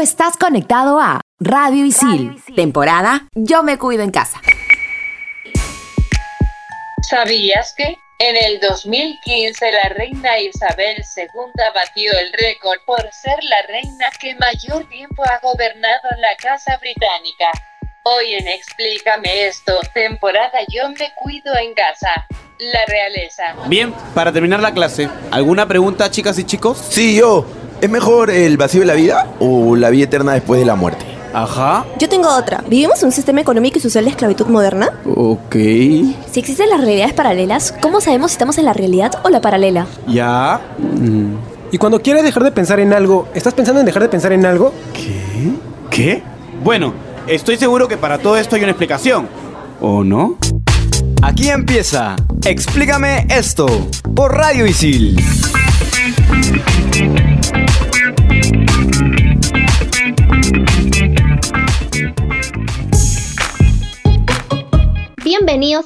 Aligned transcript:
estás 0.00 0.36
conectado 0.36 0.98
a 0.98 1.20
Radio 1.38 1.84
Isil, 1.84 2.42
temporada 2.56 3.28
Yo 3.34 3.62
me 3.62 3.78
cuido 3.78 4.02
en 4.02 4.10
casa. 4.10 4.40
¿Sabías 7.02 7.74
que? 7.76 7.96
En 8.18 8.36
el 8.36 8.60
2015 8.60 9.72
la 9.72 9.88
reina 9.90 10.38
Isabel 10.38 10.96
II 11.16 11.24
batió 11.74 12.12
el 12.18 12.32
récord 12.32 12.78
por 12.84 13.00
ser 13.12 13.42
la 13.44 13.62
reina 13.66 14.06
que 14.18 14.34
mayor 14.34 14.88
tiempo 14.88 15.22
ha 15.24 15.38
gobernado 15.40 16.08
la 16.18 16.36
Casa 16.36 16.76
Británica. 16.78 17.50
Hoy 18.04 18.34
en 18.34 18.48
Explícame 18.48 19.46
esto, 19.46 19.72
temporada 19.94 20.58
Yo 20.68 20.88
me 20.90 21.12
cuido 21.14 21.54
en 21.56 21.74
casa. 21.74 22.26
La 22.58 22.84
realeza. 22.86 23.54
Bien, 23.68 23.94
para 24.14 24.30
terminar 24.32 24.60
la 24.60 24.74
clase, 24.74 25.08
¿alguna 25.30 25.66
pregunta 25.66 26.10
chicas 26.10 26.38
y 26.38 26.44
chicos? 26.44 26.76
Sí, 26.90 27.16
yo. 27.16 27.59
¿Es 27.80 27.88
mejor 27.88 28.30
el 28.30 28.58
vacío 28.58 28.80
de 28.80 28.86
la 28.86 28.92
vida 28.92 29.26
o 29.40 29.74
la 29.74 29.88
vida 29.88 30.04
eterna 30.04 30.32
después 30.32 30.60
de 30.60 30.66
la 30.66 30.74
muerte? 30.74 31.06
Ajá. 31.32 31.86
Yo 31.98 32.10
tengo 32.10 32.28
otra. 32.28 32.62
¿Vivimos 32.68 33.00
en 33.00 33.06
un 33.06 33.12
sistema 33.12 33.40
económico 33.40 33.78
y 33.78 33.80
social 33.80 34.04
de 34.04 34.10
esclavitud 34.10 34.46
moderna? 34.48 34.90
Ok. 35.06 35.54
Si 35.54 36.40
existen 36.40 36.68
las 36.68 36.80
realidades 36.80 37.14
paralelas, 37.14 37.72
¿cómo 37.80 38.02
sabemos 38.02 38.32
si 38.32 38.34
estamos 38.34 38.58
en 38.58 38.66
la 38.66 38.74
realidad 38.74 39.12
o 39.24 39.30
la 39.30 39.40
paralela? 39.40 39.86
Ya. 40.06 40.60
Mm. 40.78 41.36
Y 41.72 41.78
cuando 41.78 42.02
quieres 42.02 42.22
dejar 42.22 42.44
de 42.44 42.52
pensar 42.52 42.80
en 42.80 42.92
algo, 42.92 43.28
¿estás 43.32 43.54
pensando 43.54 43.80
en 43.80 43.86
dejar 43.86 44.02
de 44.02 44.08
pensar 44.10 44.32
en 44.32 44.44
algo? 44.44 44.74
¿Qué? 44.92 45.52
¿Qué? 45.90 46.22
Bueno, 46.62 46.92
estoy 47.26 47.56
seguro 47.56 47.88
que 47.88 47.96
para 47.96 48.18
todo 48.18 48.36
esto 48.36 48.56
hay 48.56 48.62
una 48.62 48.72
explicación. 48.72 49.26
¿O 49.80 50.04
no? 50.04 50.36
Aquí 51.22 51.48
empieza. 51.48 52.16
Explícame 52.44 53.26
esto 53.30 53.66
por 54.14 54.34
Radio 54.34 54.66
Isil. 54.66 55.16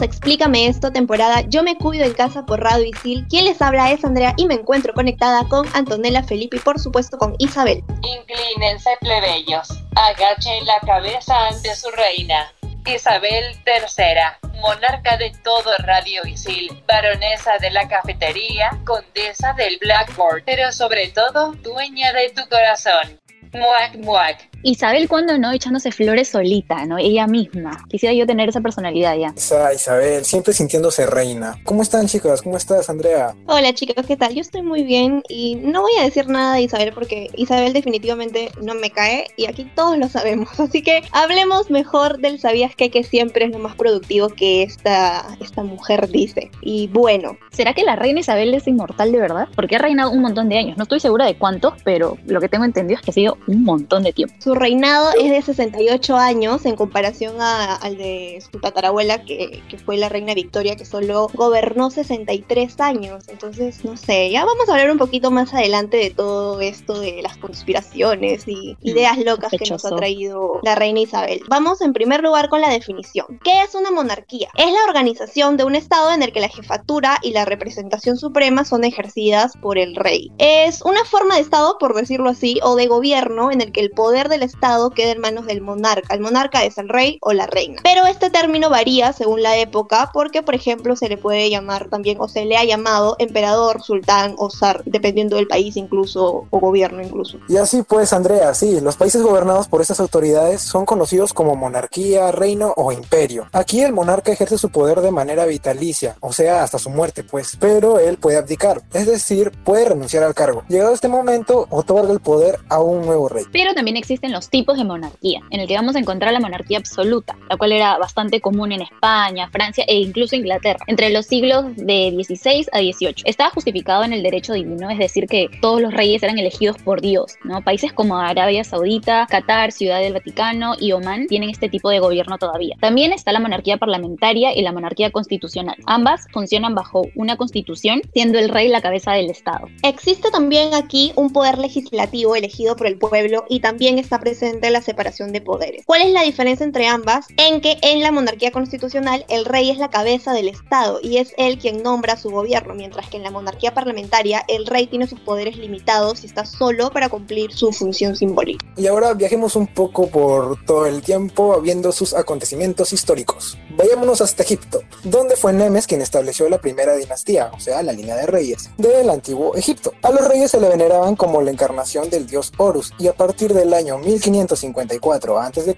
Explícame 0.00 0.66
esto, 0.66 0.92
temporada 0.92 1.42
Yo 1.48 1.62
me 1.62 1.76
cuido 1.76 2.04
en 2.04 2.14
casa 2.14 2.44
por 2.46 2.60
Radio 2.60 2.86
Isil. 2.86 3.26
Quien 3.28 3.44
les 3.44 3.60
habla 3.62 3.90
es 3.90 4.04
Andrea 4.04 4.34
y 4.36 4.46
me 4.46 4.54
encuentro 4.54 4.94
conectada 4.94 5.46
con 5.48 5.66
Antonella 5.74 6.22
Felipe 6.22 6.56
y 6.56 6.60
por 6.60 6.78
supuesto 6.78 7.18
con 7.18 7.34
Isabel. 7.38 7.82
Inclínense 8.02 8.90
plebeyos, 9.00 9.68
agachen 9.96 10.66
la 10.66 10.80
cabeza 10.80 11.48
ante 11.48 11.74
su 11.74 11.90
reina. 11.90 12.52
Isabel 12.86 13.56
III, 13.66 14.50
monarca 14.60 15.16
de 15.16 15.32
todo 15.42 15.70
Radio 15.78 16.26
Isil, 16.26 16.82
baronesa 16.86 17.58
de 17.58 17.70
la 17.70 17.88
cafetería, 17.88 18.78
condesa 18.84 19.54
del 19.54 19.78
Blackboard, 19.78 20.42
pero 20.44 20.70
sobre 20.70 21.08
todo 21.08 21.52
dueña 21.62 22.12
de 22.12 22.30
tu 22.30 22.46
corazón. 22.48 23.23
Muac, 23.54 23.96
muac. 23.98 24.54
Isabel 24.64 25.08
cuando 25.08 25.36
no 25.38 25.52
echándose 25.52 25.92
flores 25.92 26.28
solita, 26.28 26.86
¿no? 26.86 26.96
Ella 26.96 27.26
misma. 27.26 27.84
Quisiera 27.88 28.14
yo 28.14 28.26
tener 28.26 28.48
esa 28.48 28.62
personalidad 28.62 29.14
ya. 29.14 29.34
Esa 29.36 29.74
Isabel, 29.74 30.24
siempre 30.24 30.54
sintiéndose 30.54 31.04
reina. 31.04 31.58
¿Cómo 31.64 31.82
están 31.82 32.06
chicas? 32.06 32.40
¿Cómo 32.40 32.56
estás, 32.56 32.88
Andrea? 32.88 33.34
Hola 33.46 33.74
chicos, 33.74 34.06
¿qué 34.06 34.16
tal? 34.16 34.34
Yo 34.34 34.40
estoy 34.40 34.62
muy 34.62 34.82
bien 34.82 35.22
y 35.28 35.56
no 35.56 35.82
voy 35.82 35.92
a 36.00 36.04
decir 36.04 36.28
nada 36.28 36.54
de 36.54 36.62
Isabel 36.62 36.92
porque 36.94 37.28
Isabel 37.36 37.74
definitivamente 37.74 38.50
no 38.62 38.74
me 38.74 38.90
cae 38.90 39.26
y 39.36 39.46
aquí 39.46 39.70
todos 39.74 39.98
lo 39.98 40.08
sabemos. 40.08 40.48
Así 40.58 40.82
que 40.82 41.02
hablemos 41.12 41.70
mejor 41.70 42.18
del 42.18 42.40
sabías 42.40 42.74
que, 42.74 42.90
que 42.90 43.04
siempre 43.04 43.44
es 43.44 43.52
lo 43.52 43.58
más 43.58 43.76
productivo 43.76 44.30
que 44.30 44.62
esta, 44.62 45.26
esta 45.40 45.62
mujer 45.62 46.08
dice. 46.08 46.50
Y 46.62 46.88
bueno. 46.88 47.36
¿Será 47.52 47.74
que 47.74 47.84
la 47.84 47.96
reina 47.96 48.20
Isabel 48.20 48.54
es 48.54 48.66
inmortal 48.66 49.12
de 49.12 49.20
verdad? 49.20 49.48
Porque 49.54 49.76
ha 49.76 49.78
reinado 49.78 50.10
un 50.10 50.22
montón 50.22 50.48
de 50.48 50.56
años. 50.56 50.78
No 50.78 50.84
estoy 50.84 51.00
segura 51.00 51.26
de 51.26 51.36
cuántos, 51.36 51.74
pero 51.84 52.16
lo 52.26 52.40
que 52.40 52.48
tengo 52.48 52.64
entendido 52.64 52.98
es 52.98 53.04
que 53.04 53.10
ha 53.10 53.14
sido 53.14 53.36
un 53.46 53.64
montón 53.64 54.02
de 54.02 54.12
tiempo. 54.12 54.34
Su 54.38 54.54
reinado 54.54 55.10
es 55.20 55.30
de 55.30 55.42
68 55.42 56.16
años 56.16 56.64
en 56.66 56.76
comparación 56.76 57.40
a- 57.40 57.74
al 57.76 57.96
de 57.98 58.42
su 58.50 58.58
tatarabuela, 58.60 59.24
que, 59.24 59.62
que 59.68 59.78
fue 59.78 59.96
la 59.96 60.08
reina 60.08 60.34
Victoria, 60.34 60.76
que 60.76 60.84
solo 60.84 61.28
gobernó 61.34 61.90
63 61.90 62.80
años. 62.80 63.24
Entonces, 63.28 63.84
no 63.84 63.96
sé, 63.96 64.30
ya 64.30 64.44
vamos 64.44 64.68
a 64.68 64.72
hablar 64.72 64.90
un 64.90 64.98
poquito 64.98 65.30
más 65.30 65.52
adelante 65.54 65.96
de 65.96 66.10
todo 66.10 66.60
esto 66.60 66.98
de 67.00 67.20
las 67.22 67.36
conspiraciones 67.36 68.46
y 68.46 68.76
ideas 68.82 69.18
locas 69.18 69.50
que 69.50 69.68
nos 69.70 69.84
ha 69.84 69.90
traído 69.96 70.60
la 70.62 70.74
reina 70.74 71.00
Isabel. 71.00 71.40
Vamos 71.48 71.80
en 71.80 71.92
primer 71.92 72.22
lugar 72.22 72.48
con 72.48 72.60
la 72.60 72.70
definición. 72.70 73.26
¿Qué 73.42 73.62
es 73.62 73.74
una 73.74 73.90
monarquía? 73.90 74.48
Es 74.56 74.70
la 74.72 74.84
organización 74.88 75.56
de 75.56 75.64
un 75.64 75.74
estado 75.74 76.12
en 76.12 76.22
el 76.22 76.32
que 76.32 76.40
la 76.40 76.48
jefatura 76.48 77.18
y 77.22 77.32
la 77.32 77.44
representación 77.44 78.16
suprema 78.16 78.64
son 78.64 78.84
ejercidas 78.84 79.52
por 79.60 79.78
el 79.78 79.96
rey. 79.96 80.30
Es 80.38 80.82
una 80.82 81.04
forma 81.04 81.34
de 81.36 81.42
estado, 81.42 81.76
por 81.78 81.94
decirlo 81.94 82.30
así, 82.30 82.58
o 82.62 82.76
de 82.76 82.86
gobierno 82.86 83.33
en 83.50 83.60
el 83.60 83.72
que 83.72 83.80
el 83.80 83.90
poder 83.90 84.28
del 84.28 84.42
estado 84.42 84.90
queda 84.90 85.12
en 85.12 85.20
manos 85.20 85.46
del 85.46 85.60
monarca. 85.60 86.14
El 86.14 86.20
monarca 86.20 86.64
es 86.64 86.78
el 86.78 86.88
rey 86.88 87.18
o 87.20 87.32
la 87.32 87.46
reina. 87.46 87.80
Pero 87.82 88.06
este 88.06 88.30
término 88.30 88.70
varía 88.70 89.12
según 89.12 89.42
la 89.42 89.56
época 89.58 90.10
porque, 90.12 90.42
por 90.42 90.54
ejemplo, 90.54 90.96
se 90.96 91.08
le 91.08 91.16
puede 91.16 91.50
llamar 91.50 91.88
también 91.88 92.18
o 92.20 92.28
se 92.28 92.44
le 92.44 92.56
ha 92.56 92.64
llamado 92.64 93.16
emperador, 93.18 93.82
sultán 93.82 94.34
o 94.38 94.50
zar, 94.50 94.82
dependiendo 94.84 95.36
del 95.36 95.46
país 95.46 95.76
incluso 95.76 96.46
o 96.50 96.60
gobierno 96.60 97.02
incluso. 97.02 97.38
Y 97.48 97.56
así 97.56 97.82
pues, 97.82 98.12
Andrea, 98.12 98.54
sí, 98.54 98.80
los 98.80 98.96
países 98.96 99.22
gobernados 99.22 99.68
por 99.68 99.80
estas 99.80 100.00
autoridades 100.00 100.62
son 100.62 100.86
conocidos 100.86 101.32
como 101.32 101.56
monarquía, 101.56 102.32
reino 102.32 102.72
o 102.76 102.92
imperio. 102.92 103.48
Aquí 103.52 103.80
el 103.82 103.92
monarca 103.92 104.32
ejerce 104.32 104.58
su 104.58 104.70
poder 104.70 105.00
de 105.00 105.10
manera 105.10 105.46
vitalicia, 105.46 106.16
o 106.20 106.32
sea, 106.32 106.62
hasta 106.62 106.78
su 106.78 106.90
muerte, 106.90 107.24
pues, 107.24 107.56
pero 107.58 107.98
él 107.98 108.18
puede 108.18 108.36
abdicar, 108.36 108.82
es 108.92 109.06
decir, 109.06 109.52
puede 109.64 109.86
renunciar 109.86 110.22
al 110.22 110.34
cargo. 110.34 110.64
Llegado 110.68 110.92
este 110.92 111.08
momento, 111.08 111.66
otorga 111.70 112.12
el 112.12 112.20
poder 112.20 112.58
a 112.68 112.80
un 112.80 113.06
nuevo 113.06 113.13
rey. 113.28 113.44
Pero 113.52 113.74
también 113.74 113.96
existen 113.96 114.32
los 114.32 114.48
tipos 114.50 114.76
de 114.76 114.84
monarquía, 114.84 115.40
en 115.50 115.60
el 115.60 115.68
que 115.68 115.74
vamos 115.74 115.96
a 115.96 115.98
encontrar 115.98 116.32
la 116.32 116.40
monarquía 116.40 116.78
absoluta, 116.78 117.36
la 117.48 117.56
cual 117.56 117.72
era 117.72 117.98
bastante 117.98 118.40
común 118.40 118.72
en 118.72 118.82
España, 118.82 119.48
Francia 119.50 119.84
e 119.86 119.96
incluso 119.96 120.36
Inglaterra, 120.36 120.80
entre 120.86 121.10
los 121.10 121.26
siglos 121.26 121.64
de 121.76 122.12
16 122.16 122.70
a 122.72 122.78
18. 122.78 123.24
Estaba 123.26 123.50
justificado 123.50 124.04
en 124.04 124.12
el 124.12 124.22
derecho 124.22 124.52
divino, 124.52 124.90
es 124.90 124.98
decir, 124.98 125.26
que 125.26 125.48
todos 125.60 125.80
los 125.80 125.94
reyes 125.94 126.22
eran 126.22 126.38
elegidos 126.38 126.76
por 126.78 127.00
Dios, 127.00 127.34
¿no? 127.44 127.62
Países 127.62 127.92
como 127.92 128.18
Arabia 128.18 128.64
Saudita, 128.64 129.26
Qatar, 129.28 129.72
Ciudad 129.72 130.00
del 130.00 130.12
Vaticano 130.12 130.74
y 130.78 130.92
Omán 130.92 131.26
tienen 131.26 131.50
este 131.50 131.68
tipo 131.68 131.90
de 131.90 132.00
gobierno 132.00 132.38
todavía. 132.38 132.76
También 132.80 133.12
está 133.12 133.32
la 133.32 133.40
monarquía 133.40 133.76
parlamentaria 133.76 134.56
y 134.56 134.62
la 134.62 134.72
monarquía 134.72 135.10
constitucional. 135.10 135.76
Ambas 135.86 136.26
funcionan 136.32 136.74
bajo 136.74 137.02
una 137.14 137.36
constitución, 137.36 138.02
siendo 138.12 138.38
el 138.38 138.48
rey 138.48 138.68
la 138.68 138.80
cabeza 138.80 139.12
del 139.12 139.30
Estado. 139.30 139.68
Existe 139.82 140.30
también 140.30 140.74
aquí 140.74 141.12
un 141.16 141.32
poder 141.32 141.58
legislativo 141.58 142.36
elegido 142.36 142.76
por 142.76 142.86
el 142.86 142.98
pueblo 143.08 143.44
y 143.48 143.60
también 143.60 143.98
está 143.98 144.18
presente 144.20 144.70
la 144.70 144.82
separación 144.82 145.32
de 145.32 145.40
poderes. 145.40 145.84
¿Cuál 145.86 146.02
es 146.02 146.12
la 146.12 146.22
diferencia 146.22 146.64
entre 146.64 146.86
ambas? 146.86 147.26
En 147.36 147.60
que 147.60 147.78
en 147.82 148.00
la 148.02 148.12
monarquía 148.12 148.50
constitucional 148.50 149.24
el 149.28 149.44
rey 149.44 149.70
es 149.70 149.78
la 149.78 149.90
cabeza 149.90 150.32
del 150.32 150.48
Estado 150.48 151.00
y 151.02 151.18
es 151.18 151.34
él 151.36 151.58
quien 151.58 151.82
nombra 151.82 152.16
su 152.16 152.30
gobierno, 152.30 152.74
mientras 152.74 153.08
que 153.08 153.16
en 153.16 153.22
la 153.22 153.30
monarquía 153.30 153.74
parlamentaria 153.74 154.44
el 154.48 154.66
rey 154.66 154.86
tiene 154.86 155.06
sus 155.06 155.20
poderes 155.20 155.56
limitados 155.56 156.22
y 156.22 156.26
está 156.26 156.44
solo 156.44 156.90
para 156.90 157.08
cumplir 157.08 157.52
su 157.52 157.72
función 157.72 158.16
simbólica. 158.16 158.64
Y 158.76 158.86
ahora 158.86 159.14
viajemos 159.14 159.56
un 159.56 159.66
poco 159.66 160.08
por 160.08 160.64
todo 160.64 160.86
el 160.86 161.02
tiempo 161.02 161.60
viendo 161.60 161.92
sus 161.92 162.14
acontecimientos 162.14 162.92
históricos. 162.92 163.58
Vayámonos 163.76 164.20
hasta 164.20 164.44
Egipto, 164.44 164.82
donde 165.02 165.34
fue 165.34 165.52
Nemes 165.52 165.88
quien 165.88 166.00
estableció 166.00 166.48
la 166.48 166.58
primera 166.58 166.94
dinastía, 166.94 167.50
o 167.52 167.58
sea, 167.58 167.82
la 167.82 167.92
línea 167.92 168.14
de 168.14 168.26
reyes, 168.26 168.70
del 168.78 169.10
antiguo 169.10 169.56
Egipto. 169.56 169.92
A 170.02 170.10
los 170.10 170.28
reyes 170.28 170.52
se 170.52 170.60
le 170.60 170.68
veneraban 170.68 171.16
como 171.16 171.42
la 171.42 171.50
encarnación 171.50 172.08
del 172.08 172.28
dios 172.28 172.52
Horus, 172.56 172.92
y 173.00 173.08
a 173.08 173.14
partir 173.14 173.52
del 173.52 173.74
año 173.74 173.98
1554 173.98 175.40
a.C., 175.40 175.74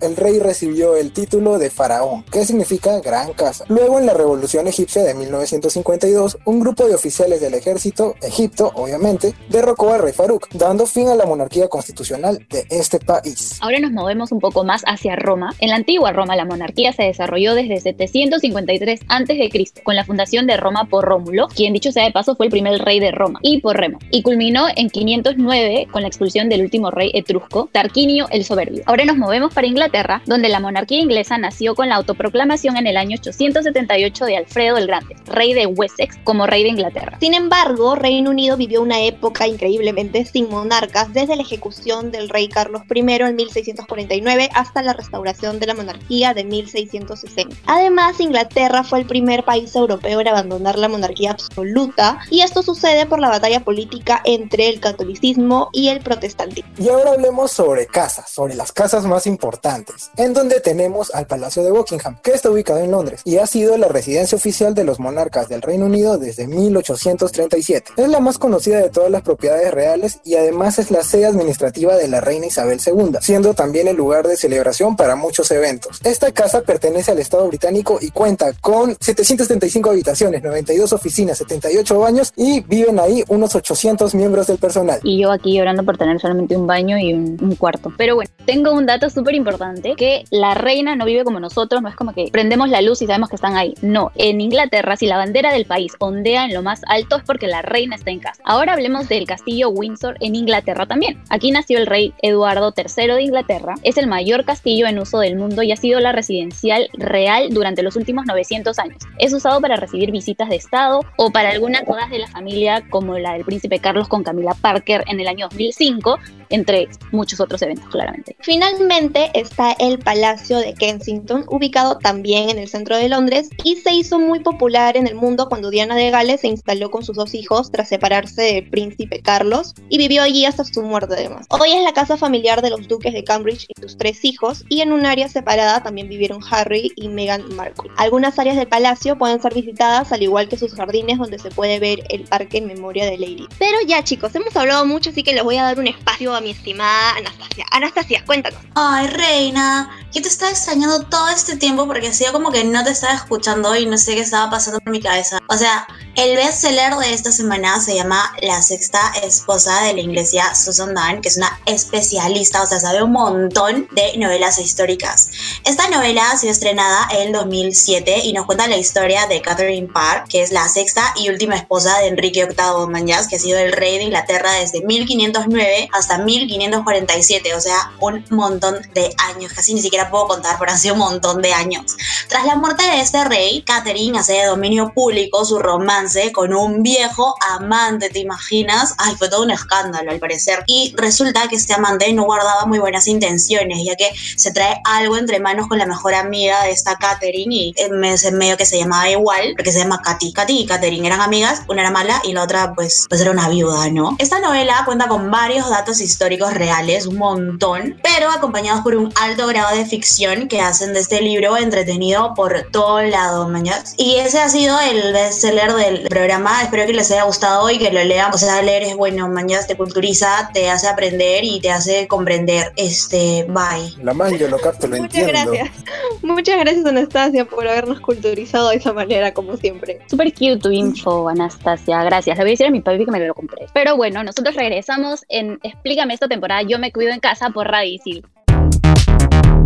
el 0.00 0.16
rey 0.16 0.38
recibió 0.40 0.96
el 0.96 1.12
título 1.14 1.58
de 1.58 1.70
faraón, 1.70 2.22
que 2.24 2.44
significa 2.44 3.00
gran 3.00 3.32
casa. 3.32 3.64
Luego, 3.68 3.98
en 3.98 4.04
la 4.04 4.12
revolución 4.12 4.66
egipcia 4.66 5.02
de 5.02 5.14
1952, 5.14 6.38
un 6.44 6.60
grupo 6.60 6.86
de 6.86 6.94
oficiales 6.94 7.40
del 7.40 7.54
ejército, 7.54 8.14
Egipto, 8.20 8.72
obviamente, 8.74 9.34
derrocó 9.48 9.94
al 9.94 10.02
rey 10.02 10.12
Farouk, 10.12 10.48
dando 10.50 10.84
fin 10.84 11.08
a 11.08 11.14
la 11.14 11.24
monarquía 11.24 11.68
constitucional 11.68 12.46
de 12.50 12.66
este 12.68 13.00
país. 13.00 13.56
Ahora 13.62 13.80
nos 13.80 13.92
movemos 13.92 14.32
un 14.32 14.40
poco 14.40 14.64
más 14.64 14.82
hacia 14.86 15.16
Roma. 15.16 15.54
En 15.60 15.70
la 15.70 15.76
antigua 15.76 16.12
Roma 16.12 16.36
la 16.36 16.44
monarquía 16.44 16.92
se 16.92 17.04
desarrolló 17.04 17.37
desde 17.38 17.80
753 17.80 19.00
a.C. 19.08 19.50
con 19.84 19.94
la 19.94 20.04
fundación 20.04 20.46
de 20.46 20.56
Roma 20.56 20.86
por 20.90 21.04
Rómulo, 21.04 21.46
quien 21.48 21.72
dicho 21.72 21.92
sea 21.92 22.04
de 22.04 22.10
paso 22.10 22.34
fue 22.34 22.46
el 22.46 22.50
primer 22.50 22.80
rey 22.80 22.98
de 22.98 23.12
Roma, 23.12 23.38
y 23.42 23.60
por 23.60 23.76
Remo, 23.76 23.98
y 24.10 24.22
culminó 24.22 24.66
en 24.74 24.90
509 24.90 25.88
con 25.90 26.02
la 26.02 26.08
expulsión 26.08 26.48
del 26.48 26.62
último 26.62 26.90
rey 26.90 27.10
etrusco, 27.14 27.68
Tarquinio 27.72 28.26
el 28.30 28.44
Soberbio. 28.44 28.82
Ahora 28.86 29.04
nos 29.04 29.16
movemos 29.16 29.54
para 29.54 29.66
Inglaterra, 29.66 30.20
donde 30.26 30.48
la 30.48 30.60
monarquía 30.60 30.98
inglesa 30.98 31.38
nació 31.38 31.74
con 31.74 31.88
la 31.88 31.94
autoproclamación 31.96 32.76
en 32.76 32.86
el 32.88 32.96
año 32.96 33.16
878 33.18 34.24
de 34.24 34.36
Alfredo 34.36 34.76
el 34.76 34.88
Grande, 34.88 35.16
rey 35.26 35.54
de 35.54 35.66
Wessex, 35.66 36.18
como 36.24 36.46
rey 36.46 36.64
de 36.64 36.70
Inglaterra. 36.70 37.18
Sin 37.20 37.34
embargo, 37.34 37.94
Reino 37.94 38.30
Unido 38.30 38.56
vivió 38.56 38.82
una 38.82 39.00
época 39.02 39.46
increíblemente 39.46 40.24
sin 40.24 40.48
monarcas 40.48 41.12
desde 41.12 41.36
la 41.36 41.42
ejecución 41.42 42.10
del 42.10 42.28
rey 42.28 42.48
Carlos 42.48 42.82
I 42.92 42.98
en 42.98 43.36
1649 43.36 44.50
hasta 44.54 44.82
la 44.82 44.92
restauración 44.92 45.60
de 45.60 45.66
la 45.66 45.74
monarquía 45.74 46.34
de 46.34 46.44
1660. 46.44 47.27
60. 47.28 47.56
Además, 47.66 48.20
Inglaterra 48.20 48.84
fue 48.84 49.00
el 49.00 49.06
primer 49.06 49.44
país 49.44 49.74
europeo 49.74 50.20
en 50.20 50.28
abandonar 50.28 50.78
la 50.78 50.88
monarquía 50.88 51.32
absoluta 51.32 52.18
y 52.30 52.42
esto 52.42 52.62
sucede 52.62 53.06
por 53.06 53.20
la 53.20 53.28
batalla 53.28 53.60
política 53.60 54.20
entre 54.24 54.68
el 54.68 54.80
catolicismo 54.80 55.68
y 55.72 55.88
el 55.88 56.00
protestantismo. 56.00 56.70
Y 56.78 56.88
ahora 56.88 57.12
hablemos 57.12 57.52
sobre 57.52 57.86
casas, 57.86 58.30
sobre 58.30 58.54
las 58.54 58.72
casas 58.72 59.04
más 59.04 59.26
importantes, 59.26 60.10
en 60.16 60.32
donde 60.32 60.60
tenemos 60.60 61.14
al 61.14 61.26
Palacio 61.26 61.62
de 61.62 61.70
Buckingham, 61.70 62.18
que 62.22 62.32
está 62.32 62.50
ubicado 62.50 62.80
en 62.80 62.90
Londres 62.90 63.22
y 63.24 63.38
ha 63.38 63.46
sido 63.46 63.76
la 63.76 63.88
residencia 63.88 64.36
oficial 64.36 64.74
de 64.74 64.84
los 64.84 64.98
monarcas 64.98 65.48
del 65.48 65.62
Reino 65.62 65.86
Unido 65.86 66.18
desde 66.18 66.46
1837. 66.46 67.92
Es 67.96 68.08
la 68.08 68.20
más 68.20 68.38
conocida 68.38 68.78
de 68.78 68.90
todas 68.90 69.10
las 69.10 69.22
propiedades 69.22 69.72
reales 69.72 70.20
y 70.24 70.36
además 70.36 70.78
es 70.78 70.90
la 70.90 71.04
sede 71.04 71.26
administrativa 71.26 71.96
de 71.96 72.08
la 72.08 72.20
reina 72.20 72.46
Isabel 72.46 72.80
II, 72.84 73.18
siendo 73.20 73.54
también 73.54 73.88
el 73.88 73.96
lugar 73.96 74.26
de 74.26 74.36
celebración 74.36 74.96
para 74.96 75.16
muchos 75.16 75.50
eventos. 75.50 76.00
Esta 76.04 76.32
casa 76.32 76.62
pertenece 76.62 77.12
Estado 77.20 77.46
británico 77.48 77.98
y 78.00 78.10
cuenta 78.10 78.52
con 78.60 78.96
775 79.00 79.90
habitaciones, 79.90 80.42
92 80.42 80.92
oficinas, 80.92 81.38
78 81.38 81.98
baños 81.98 82.32
y 82.36 82.60
viven 82.60 82.98
ahí 82.98 83.24
unos 83.28 83.54
800 83.54 84.14
miembros 84.14 84.46
del 84.46 84.58
personal. 84.58 85.00
Y 85.02 85.20
yo 85.20 85.30
aquí 85.30 85.56
llorando 85.56 85.84
por 85.84 85.98
tener 85.98 86.20
solamente 86.20 86.56
un 86.56 86.66
baño 86.66 86.98
y 86.98 87.14
un, 87.14 87.38
un 87.40 87.56
cuarto. 87.56 87.92
Pero 87.96 88.14
bueno, 88.14 88.30
tengo 88.44 88.72
un 88.72 88.86
dato 88.86 89.10
súper 89.10 89.34
importante, 89.34 89.94
que 89.96 90.24
la 90.30 90.54
reina 90.54 90.96
no 90.96 91.04
vive 91.04 91.24
como 91.24 91.40
nosotros, 91.40 91.82
no 91.82 91.88
es 91.88 91.96
como 91.96 92.12
que 92.12 92.28
prendemos 92.32 92.68
la 92.68 92.80
luz 92.82 93.02
y 93.02 93.06
sabemos 93.06 93.28
que 93.28 93.36
están 93.36 93.56
ahí. 93.56 93.74
No, 93.82 94.10
en 94.14 94.40
Inglaterra, 94.40 94.96
si 94.96 95.06
la 95.06 95.16
bandera 95.16 95.52
del 95.52 95.66
país 95.66 95.92
ondea 95.98 96.44
en 96.44 96.54
lo 96.54 96.62
más 96.62 96.80
alto 96.86 97.16
es 97.16 97.22
porque 97.24 97.46
la 97.46 97.62
reina 97.62 97.96
está 97.96 98.10
en 98.10 98.20
casa. 98.20 98.42
Ahora 98.44 98.72
hablemos 98.72 99.08
del 99.08 99.26
castillo 99.26 99.70
Windsor 99.70 100.16
en 100.20 100.34
Inglaterra 100.34 100.86
también. 100.86 101.22
Aquí 101.28 101.50
nació 101.50 101.78
el 101.78 101.86
rey 101.86 102.14
Eduardo 102.22 102.72
III 102.76 103.14
de 103.14 103.22
Inglaterra. 103.22 103.74
Es 103.82 103.98
el 103.98 104.06
mayor 104.06 104.44
castillo 104.44 104.86
en 104.86 104.98
uso 104.98 105.18
del 105.18 105.36
mundo 105.36 105.62
y 105.62 105.72
ha 105.72 105.76
sido 105.76 106.00
la 106.00 106.12
residencial 106.12 106.88
real 107.08 107.48
durante 107.50 107.82
los 107.82 107.96
últimos 107.96 108.26
900 108.26 108.78
años. 108.78 108.98
Es 109.18 109.32
usado 109.32 109.60
para 109.60 109.76
recibir 109.76 110.10
visitas 110.10 110.48
de 110.48 110.56
Estado 110.56 111.00
o 111.16 111.30
para 111.30 111.50
algunas 111.50 111.84
bodas 111.84 112.10
de 112.10 112.18
la 112.18 112.28
familia 112.28 112.84
como 112.90 113.18
la 113.18 113.32
del 113.32 113.44
príncipe 113.44 113.78
Carlos 113.78 114.08
con 114.08 114.22
Camila 114.22 114.54
Parker 114.54 115.04
en 115.08 115.20
el 115.20 115.28
año 115.28 115.48
2005, 115.48 116.18
entre 116.50 116.88
muchos 117.12 117.40
otros 117.40 117.60
eventos, 117.62 117.88
claramente. 117.90 118.36
Finalmente 118.40 119.30
está 119.34 119.72
el 119.72 119.98
Palacio 119.98 120.58
de 120.58 120.74
Kensington, 120.74 121.44
ubicado 121.48 121.98
también 121.98 122.50
en 122.50 122.58
el 122.58 122.68
centro 122.68 122.96
de 122.96 123.08
Londres 123.08 123.50
y 123.64 123.76
se 123.76 123.92
hizo 123.92 124.18
muy 124.18 124.40
popular 124.40 124.96
en 124.96 125.06
el 125.06 125.14
mundo 125.14 125.48
cuando 125.48 125.70
Diana 125.70 125.96
de 125.96 126.10
Gales 126.10 126.40
se 126.40 126.48
instaló 126.48 126.90
con 126.90 127.04
sus 127.04 127.16
dos 127.16 127.34
hijos 127.34 127.70
tras 127.70 127.88
separarse 127.88 128.42
del 128.42 128.70
príncipe 128.70 129.20
Carlos 129.20 129.74
y 129.88 129.98
vivió 129.98 130.22
allí 130.22 130.44
hasta 130.44 130.64
su 130.64 130.82
muerte 130.82 131.14
además. 131.14 131.46
Hoy 131.50 131.72
es 131.72 131.82
la 131.82 131.92
casa 131.92 132.16
familiar 132.16 132.62
de 132.62 132.70
los 132.70 132.88
duques 132.88 133.12
de 133.12 133.24
Cambridge 133.24 133.66
y 133.68 133.80
sus 133.80 133.96
tres 133.96 134.24
hijos 134.24 134.64
y 134.68 134.80
en 134.80 134.92
un 134.92 135.06
área 135.06 135.28
separada 135.28 135.82
también 135.82 136.08
vivieron 136.08 136.40
Harry 136.50 136.92
y 137.00 137.08
Meghan 137.08 137.54
Markle. 137.54 137.90
Algunas 137.96 138.38
áreas 138.38 138.56
del 138.56 138.66
palacio 138.66 139.16
pueden 139.16 139.40
ser 139.40 139.54
visitadas 139.54 140.12
al 140.12 140.22
igual 140.22 140.48
que 140.48 140.56
sus 140.56 140.74
jardines 140.74 141.18
donde 141.18 141.38
se 141.38 141.50
puede 141.50 141.78
ver 141.78 142.04
el 142.10 142.24
parque 142.24 142.58
en 142.58 142.66
memoria 142.66 143.06
de 143.06 143.18
Lady. 143.18 143.48
Pero 143.58 143.78
ya 143.86 144.02
chicos, 144.02 144.34
hemos 144.34 144.54
hablado 144.56 144.84
mucho 144.84 145.10
así 145.10 145.22
que 145.22 145.32
les 145.32 145.44
voy 145.44 145.56
a 145.56 145.64
dar 145.64 145.78
un 145.78 145.86
espacio 145.86 146.34
a 146.34 146.40
mi 146.40 146.50
estimada 146.50 147.16
Anastasia. 147.16 147.66
Anastasia, 147.70 148.24
cuéntanos. 148.26 148.60
Ay, 148.74 149.06
reina, 149.08 149.90
yo 150.12 150.22
te 150.22 150.28
estaba 150.28 150.50
extrañando 150.50 151.04
todo 151.06 151.28
este 151.28 151.56
tiempo 151.56 151.86
porque 151.86 152.08
hacía 152.08 152.32
como 152.32 152.50
que 152.50 152.64
no 152.64 152.82
te 152.84 152.90
estaba 152.90 153.14
escuchando 153.14 153.74
y 153.76 153.86
no 153.86 153.98
sé 153.98 154.14
qué 154.14 154.20
estaba 154.20 154.50
pasando 154.50 154.80
por 154.80 154.92
mi 154.92 155.00
cabeza. 155.00 155.38
O 155.48 155.56
sea, 155.56 155.86
el 156.18 156.34
bestseller 156.34 156.96
de 156.96 157.14
esta 157.14 157.30
semana 157.30 157.80
se 157.80 157.94
llama 157.94 158.34
La 158.42 158.60
sexta 158.60 159.00
esposa 159.22 159.84
de 159.84 159.92
la 159.92 160.00
iglesia 160.00 160.52
Susan 160.52 160.92
Dunn, 160.92 161.20
que 161.22 161.28
es 161.28 161.36
una 161.36 161.60
especialista, 161.64 162.60
o 162.60 162.66
sea, 162.66 162.80
sabe 162.80 163.04
un 163.04 163.12
montón 163.12 163.88
de 163.92 164.18
novelas 164.18 164.58
históricas. 164.58 165.30
Esta 165.64 165.88
novela 165.90 166.36
sido 166.36 166.50
estrenada 166.50 167.06
en 167.12 167.30
2007 167.30 168.22
y 168.24 168.32
nos 168.32 168.46
cuenta 168.46 168.66
la 168.66 168.76
historia 168.76 169.28
de 169.28 169.40
Catherine 169.40 169.86
Parr, 169.86 170.24
que 170.28 170.42
es 170.42 170.50
la 170.50 170.68
sexta 170.68 171.14
y 171.14 171.28
última 171.28 171.54
esposa 171.54 171.96
de 171.98 172.08
Enrique 172.08 172.46
VIII 172.46 172.88
Mañas, 172.88 173.28
que 173.28 173.36
ha 173.36 173.38
sido 173.38 173.60
el 173.60 173.70
rey 173.70 173.98
de 173.98 174.04
Inglaterra 174.04 174.50
desde 174.54 174.84
1509 174.84 175.88
hasta 175.92 176.18
1547, 176.18 177.54
o 177.54 177.60
sea, 177.60 177.92
un 178.00 178.24
montón 178.30 178.74
de 178.92 179.14
años, 179.18 179.52
casi 179.52 179.72
ni 179.72 179.82
siquiera 179.82 180.10
puedo 180.10 180.26
contar, 180.26 180.56
pero 180.58 180.72
ha 180.72 180.76
sido 180.76 180.94
un 180.94 181.00
montón 181.00 181.42
de 181.42 181.52
años. 181.52 181.96
Tras 182.26 182.44
la 182.44 182.56
muerte 182.56 182.82
de 182.82 183.02
este 183.02 183.22
rey, 183.22 183.62
Catherine 183.62 184.18
hace 184.18 184.32
de 184.32 184.46
dominio 184.46 184.92
público 184.92 185.44
su 185.44 185.60
romance 185.60 186.07
con 186.32 186.54
un 186.54 186.82
viejo 186.82 187.34
amante, 187.50 188.10
¿te 188.10 188.20
imaginas? 188.20 188.94
Ay, 188.98 189.14
fue 189.16 189.28
todo 189.28 189.42
un 189.42 189.50
escándalo 189.50 190.10
al 190.10 190.18
parecer. 190.18 190.64
Y 190.66 190.94
resulta 190.96 191.48
que 191.48 191.56
este 191.56 191.74
amante 191.74 192.12
no 192.12 192.24
guardaba 192.24 192.66
muy 192.66 192.78
buenas 192.78 193.06
intenciones, 193.06 193.84
ya 193.84 193.94
que 193.96 194.10
se 194.36 194.52
trae 194.52 194.80
algo 194.84 195.16
entre 195.16 195.40
manos 195.40 195.68
con 195.68 195.78
la 195.78 195.86
mejor 195.86 196.14
amiga 196.14 196.62
de 196.64 196.70
esta 196.70 196.96
Catherine 196.96 197.54
y 197.54 197.74
es 197.76 198.32
medio 198.32 198.56
que 198.56 198.66
se 198.66 198.78
llamaba 198.78 199.10
igual, 199.10 199.52
porque 199.56 199.72
se 199.72 199.78
llama 199.80 200.00
Katy. 200.02 200.32
Katy 200.32 200.60
y 200.60 200.66
Catherine 200.66 201.06
eran 201.06 201.20
amigas, 201.20 201.62
una 201.68 201.82
era 201.82 201.90
mala 201.90 202.20
y 202.24 202.32
la 202.32 202.42
otra 202.42 202.72
pues, 202.74 203.06
pues 203.08 203.20
era 203.20 203.30
una 203.30 203.48
viuda, 203.48 203.88
¿no? 203.90 204.16
Esta 204.18 204.40
novela 204.40 204.82
cuenta 204.84 205.08
con 205.08 205.30
varios 205.30 205.68
datos 205.68 206.00
históricos 206.00 206.54
reales, 206.54 207.06
un 207.06 207.18
montón, 207.18 208.00
pero 208.02 208.30
acompañados 208.30 208.82
por 208.82 208.96
un 208.96 209.12
alto 209.20 209.46
grado 209.46 209.76
de 209.76 209.84
ficción 209.84 210.48
que 210.48 210.60
hacen 210.60 210.94
de 210.94 211.00
este 211.00 211.20
libro 211.20 211.56
entretenido 211.56 212.34
por 212.34 212.68
todo 212.70 213.02
lado, 213.02 213.48
mañas. 213.48 213.94
Y 213.96 214.16
ese 214.16 214.40
ha 214.40 214.48
sido 214.48 214.78
el 214.80 215.12
bestseller 215.12 215.72
del 215.74 215.97
programa. 216.08 216.62
Espero 216.62 216.86
que 216.86 216.92
les 216.92 217.10
haya 217.10 217.24
gustado 217.24 217.70
y 217.70 217.78
que 217.78 217.90
lo 217.90 218.02
lean. 218.04 218.32
O 218.32 218.38
sea, 218.38 218.62
leer 218.62 218.82
es 218.82 218.96
bueno, 218.96 219.28
mañas 219.28 219.66
te 219.66 219.76
culturiza, 219.76 220.50
te 220.52 220.70
hace 220.70 220.88
aprender 220.88 221.44
y 221.44 221.60
te 221.60 221.70
hace 221.70 222.06
comprender. 222.06 222.72
Este, 222.76 223.46
bye. 223.48 224.02
La 224.02 224.14
man, 224.14 224.36
yo 224.36 224.48
lo 224.48 224.58
capto, 224.58 224.86
lo 224.86 224.96
Muchas 224.96 225.18
entiendo. 225.20 225.52
gracias. 225.52 225.84
Muchas 226.22 226.58
gracias 226.60 226.84
Anastasia 226.84 227.44
por 227.44 227.66
habernos 227.66 228.00
culturizado 228.00 228.70
de 228.70 228.76
esa 228.76 228.92
manera, 228.92 229.32
como 229.32 229.56
siempre. 229.56 230.00
Super 230.08 230.32
cute 230.32 230.58
tu 230.58 230.70
info, 230.70 231.28
Anastasia. 231.28 232.02
Gracias. 232.04 232.36
Le 232.38 232.44
voy 232.44 232.50
a 232.50 232.52
decir 232.52 232.66
a 232.66 232.70
mi 232.70 232.80
papi 232.80 233.04
que 233.04 233.10
me 233.10 233.20
lo 233.26 233.34
compré. 233.34 233.66
Pero 233.72 233.96
bueno, 233.96 234.22
nosotros 234.22 234.54
regresamos 234.54 235.24
en 235.28 235.58
Explícame 235.62 236.14
esta 236.14 236.28
temporada. 236.28 236.62
Yo 236.62 236.78
me 236.78 236.92
cuido 236.92 237.12
en 237.12 237.20
casa 237.20 237.50
por 237.50 237.66
Radio 237.68 237.94
Isil. 237.94 238.26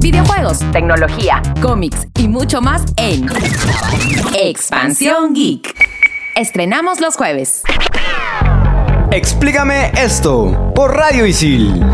Videojuegos, 0.00 0.58
tecnología, 0.72 1.40
cómics 1.60 2.08
y 2.18 2.26
mucho 2.26 2.60
más 2.60 2.84
en 2.96 3.26
Expansión 4.34 5.32
Geek. 5.32 5.72
Estrenamos 6.34 7.00
los 7.00 7.16
jueves. 7.16 7.62
Explícame 9.10 9.92
esto 9.98 10.72
por 10.74 10.96
Radio 10.96 11.26
Isil. 11.26 11.84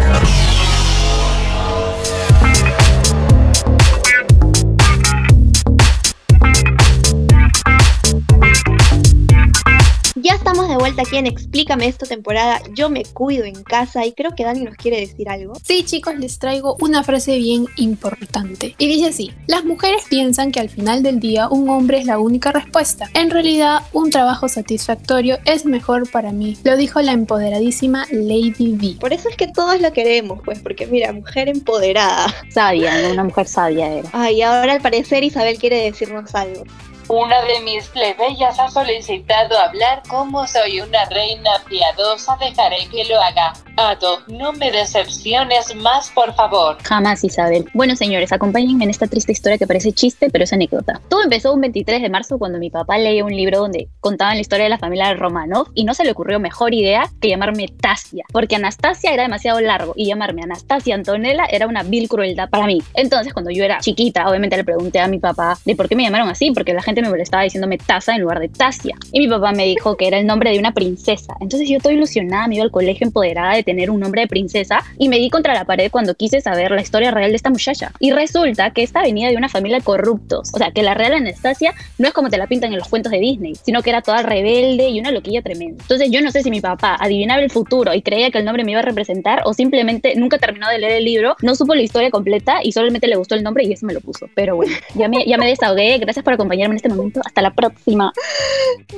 Ya 10.28 10.34
estamos 10.34 10.68
de 10.68 10.76
vuelta 10.76 11.00
aquí 11.00 11.16
en 11.16 11.26
Explícame 11.26 11.86
esta 11.86 12.04
temporada. 12.04 12.60
Yo 12.74 12.90
me 12.90 13.02
cuido 13.02 13.46
en 13.46 13.62
casa 13.62 14.04
y 14.04 14.12
creo 14.12 14.34
que 14.34 14.44
Dani 14.44 14.60
nos 14.60 14.76
quiere 14.76 15.00
decir 15.00 15.26
algo. 15.30 15.54
Sí, 15.64 15.84
chicos, 15.84 16.18
les 16.18 16.38
traigo 16.38 16.76
una 16.80 17.02
frase 17.02 17.38
bien 17.38 17.64
importante. 17.76 18.74
Y 18.76 18.88
dice 18.88 19.08
así, 19.08 19.32
las 19.46 19.64
mujeres 19.64 20.02
piensan 20.10 20.52
que 20.52 20.60
al 20.60 20.68
final 20.68 21.02
del 21.02 21.18
día 21.18 21.48
un 21.48 21.70
hombre 21.70 21.96
es 21.96 22.04
la 22.04 22.18
única 22.18 22.52
respuesta. 22.52 23.08
En 23.14 23.30
realidad, 23.30 23.84
un 23.94 24.10
trabajo 24.10 24.50
satisfactorio 24.50 25.38
es 25.46 25.64
mejor 25.64 26.10
para 26.10 26.30
mí. 26.30 26.58
Lo 26.62 26.76
dijo 26.76 27.00
la 27.00 27.12
empoderadísima 27.12 28.04
Lady 28.10 28.74
V. 28.74 29.00
Por 29.00 29.14
eso 29.14 29.30
es 29.30 29.36
que 29.38 29.48
todos 29.48 29.80
lo 29.80 29.94
queremos, 29.94 30.40
pues, 30.44 30.58
porque 30.58 30.86
mira, 30.86 31.10
mujer 31.14 31.48
empoderada. 31.48 32.26
Sabia, 32.50 33.00
¿no? 33.00 33.12
una 33.14 33.24
mujer 33.24 33.46
sabia 33.46 33.90
era. 33.90 34.10
Ay, 34.12 34.42
ahora 34.42 34.74
al 34.74 34.82
parecer 34.82 35.24
Isabel 35.24 35.56
quiere 35.56 35.84
decirnos 35.84 36.34
algo. 36.34 36.64
Una 37.08 37.40
de 37.40 37.60
mis 37.60 37.88
plebeyas 37.88 38.60
ha 38.60 38.68
solicitado 38.68 39.58
hablar 39.58 40.02
como 40.10 40.46
soy 40.46 40.82
una 40.82 41.06
reina 41.06 41.50
piadosa, 41.66 42.36
dejaré 42.38 42.86
que 42.90 43.06
lo 43.06 43.18
haga. 43.18 43.54
Ado, 43.78 44.18
no 44.26 44.52
me 44.52 44.70
decepciones 44.70 45.74
más, 45.76 46.10
por 46.10 46.34
favor. 46.34 46.76
Jamás, 46.82 47.24
Isabel. 47.24 47.64
Bueno, 47.72 47.96
señores, 47.96 48.30
acompáñenme 48.32 48.84
en 48.84 48.90
esta 48.90 49.06
triste 49.06 49.32
historia 49.32 49.56
que 49.56 49.66
parece 49.66 49.92
chiste, 49.92 50.28
pero 50.30 50.44
es 50.44 50.52
anécdota. 50.52 51.00
Todo 51.08 51.22
empezó 51.22 51.54
un 51.54 51.62
23 51.62 52.02
de 52.02 52.10
marzo 52.10 52.38
cuando 52.38 52.58
mi 52.58 52.68
papá 52.68 52.98
leía 52.98 53.24
un 53.24 53.34
libro 53.34 53.60
donde 53.60 53.88
contaban 54.00 54.34
la 54.34 54.40
historia 54.40 54.64
de 54.64 54.70
la 54.70 54.78
familia 54.78 55.14
Romanov 55.14 55.68
y 55.74 55.84
no 55.84 55.94
se 55.94 56.04
le 56.04 56.10
ocurrió 56.10 56.38
mejor 56.40 56.74
idea 56.74 57.08
que 57.22 57.28
llamarme 57.28 57.68
Tasia, 57.68 58.24
porque 58.32 58.56
Anastasia 58.56 59.12
era 59.12 59.22
demasiado 59.22 59.60
largo 59.60 59.94
y 59.96 60.06
llamarme 60.06 60.42
Anastasia 60.42 60.94
Antonella 60.94 61.46
era 61.50 61.68
una 61.68 61.84
vil 61.84 62.08
crueldad 62.08 62.50
para 62.50 62.66
mí. 62.66 62.82
Entonces, 62.94 63.32
cuando 63.32 63.50
yo 63.50 63.64
era 63.64 63.78
chiquita, 63.78 64.28
obviamente 64.28 64.56
le 64.56 64.64
pregunté 64.64 64.98
a 65.00 65.08
mi 65.08 65.20
papá 65.20 65.56
de 65.64 65.74
por 65.74 65.88
qué 65.88 65.96
me 65.96 66.02
llamaron 66.02 66.28
así, 66.28 66.50
porque 66.50 66.74
la 66.74 66.82
gente 66.82 66.97
me 67.02 67.10
molestaba 67.10 67.42
diciéndome 67.42 67.78
Taza 67.78 68.14
en 68.14 68.22
lugar 68.22 68.40
de 68.40 68.48
Tasia. 68.48 68.96
Y 69.12 69.20
mi 69.20 69.28
papá 69.28 69.52
me 69.52 69.64
dijo 69.64 69.96
que 69.96 70.06
era 70.06 70.18
el 70.18 70.26
nombre 70.26 70.50
de 70.50 70.58
una 70.58 70.72
princesa. 70.72 71.34
Entonces 71.40 71.68
yo 71.68 71.76
estoy 71.76 71.94
ilusionada, 71.94 72.48
me 72.48 72.56
iba 72.56 72.64
al 72.64 72.70
colegio 72.70 73.06
empoderada 73.06 73.54
de 73.54 73.62
tener 73.62 73.90
un 73.90 74.00
nombre 74.00 74.22
de 74.22 74.28
princesa 74.28 74.80
y 74.98 75.08
me 75.08 75.18
di 75.18 75.30
contra 75.30 75.54
la 75.54 75.64
pared 75.64 75.90
cuando 75.90 76.14
quise 76.14 76.40
saber 76.40 76.70
la 76.70 76.80
historia 76.80 77.10
real 77.10 77.30
de 77.30 77.36
esta 77.36 77.50
muchacha. 77.50 77.92
Y 78.00 78.10
resulta 78.10 78.70
que 78.70 78.82
esta 78.82 79.02
venía 79.02 79.28
de 79.28 79.36
una 79.36 79.48
familia 79.48 79.78
de 79.78 79.84
corruptos. 79.84 80.50
O 80.54 80.58
sea, 80.58 80.70
que 80.70 80.82
la 80.82 80.94
real 80.94 81.14
Anastasia 81.14 81.74
no 81.98 82.08
es 82.08 82.14
como 82.14 82.30
te 82.30 82.38
la 82.38 82.46
pintan 82.46 82.72
en 82.72 82.78
los 82.78 82.88
cuentos 82.88 83.12
de 83.12 83.18
Disney, 83.18 83.54
sino 83.62 83.82
que 83.82 83.90
era 83.90 84.02
toda 84.02 84.22
rebelde 84.22 84.88
y 84.88 85.00
una 85.00 85.10
loquilla 85.10 85.42
tremenda. 85.42 85.82
Entonces 85.82 86.10
yo 86.10 86.20
no 86.20 86.30
sé 86.30 86.42
si 86.42 86.50
mi 86.50 86.60
papá 86.60 86.96
adivinaba 86.98 87.42
el 87.42 87.50
futuro 87.50 87.94
y 87.94 88.02
creía 88.02 88.30
que 88.30 88.38
el 88.38 88.44
nombre 88.44 88.64
me 88.64 88.72
iba 88.72 88.80
a 88.80 88.84
representar 88.84 89.42
o 89.44 89.54
simplemente 89.54 90.14
nunca 90.16 90.38
terminó 90.38 90.68
de 90.68 90.78
leer 90.78 90.92
el 90.92 91.04
libro, 91.04 91.36
no 91.42 91.54
supo 91.54 91.74
la 91.74 91.82
historia 91.82 92.10
completa 92.10 92.58
y 92.62 92.72
solamente 92.72 93.06
le 93.06 93.16
gustó 93.16 93.34
el 93.34 93.42
nombre 93.42 93.64
y 93.64 93.72
eso 93.72 93.86
me 93.86 93.94
lo 93.94 94.00
puso. 94.00 94.28
Pero 94.34 94.56
bueno, 94.56 94.74
ya 94.94 95.08
me, 95.08 95.24
ya 95.24 95.36
me 95.36 95.46
desahogué. 95.46 95.98
Gracias 95.98 96.24
por 96.24 96.34
acompañarme 96.34 96.74
en 96.74 96.76
este 96.76 96.87
momento. 96.88 97.20
Hasta 97.24 97.42
la 97.42 97.52
próxima. 97.52 98.12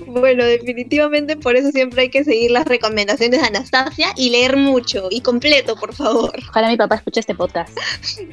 Bueno, 0.06 0.44
definitivamente 0.44 1.36
por 1.36 1.56
eso 1.56 1.70
siempre 1.70 2.02
hay 2.02 2.10
que 2.10 2.24
seguir 2.24 2.50
las 2.50 2.66
recomendaciones 2.66 3.40
de 3.40 3.46
Anastasia 3.46 4.08
y 4.16 4.30
leer 4.30 4.56
mucho 4.56 5.08
y 5.10 5.20
completo, 5.20 5.76
por 5.76 5.94
favor. 5.94 6.32
Ojalá 6.48 6.68
mi 6.68 6.76
papá 6.76 6.96
escuche 6.96 7.20
este 7.20 7.34
podcast. 7.34 7.76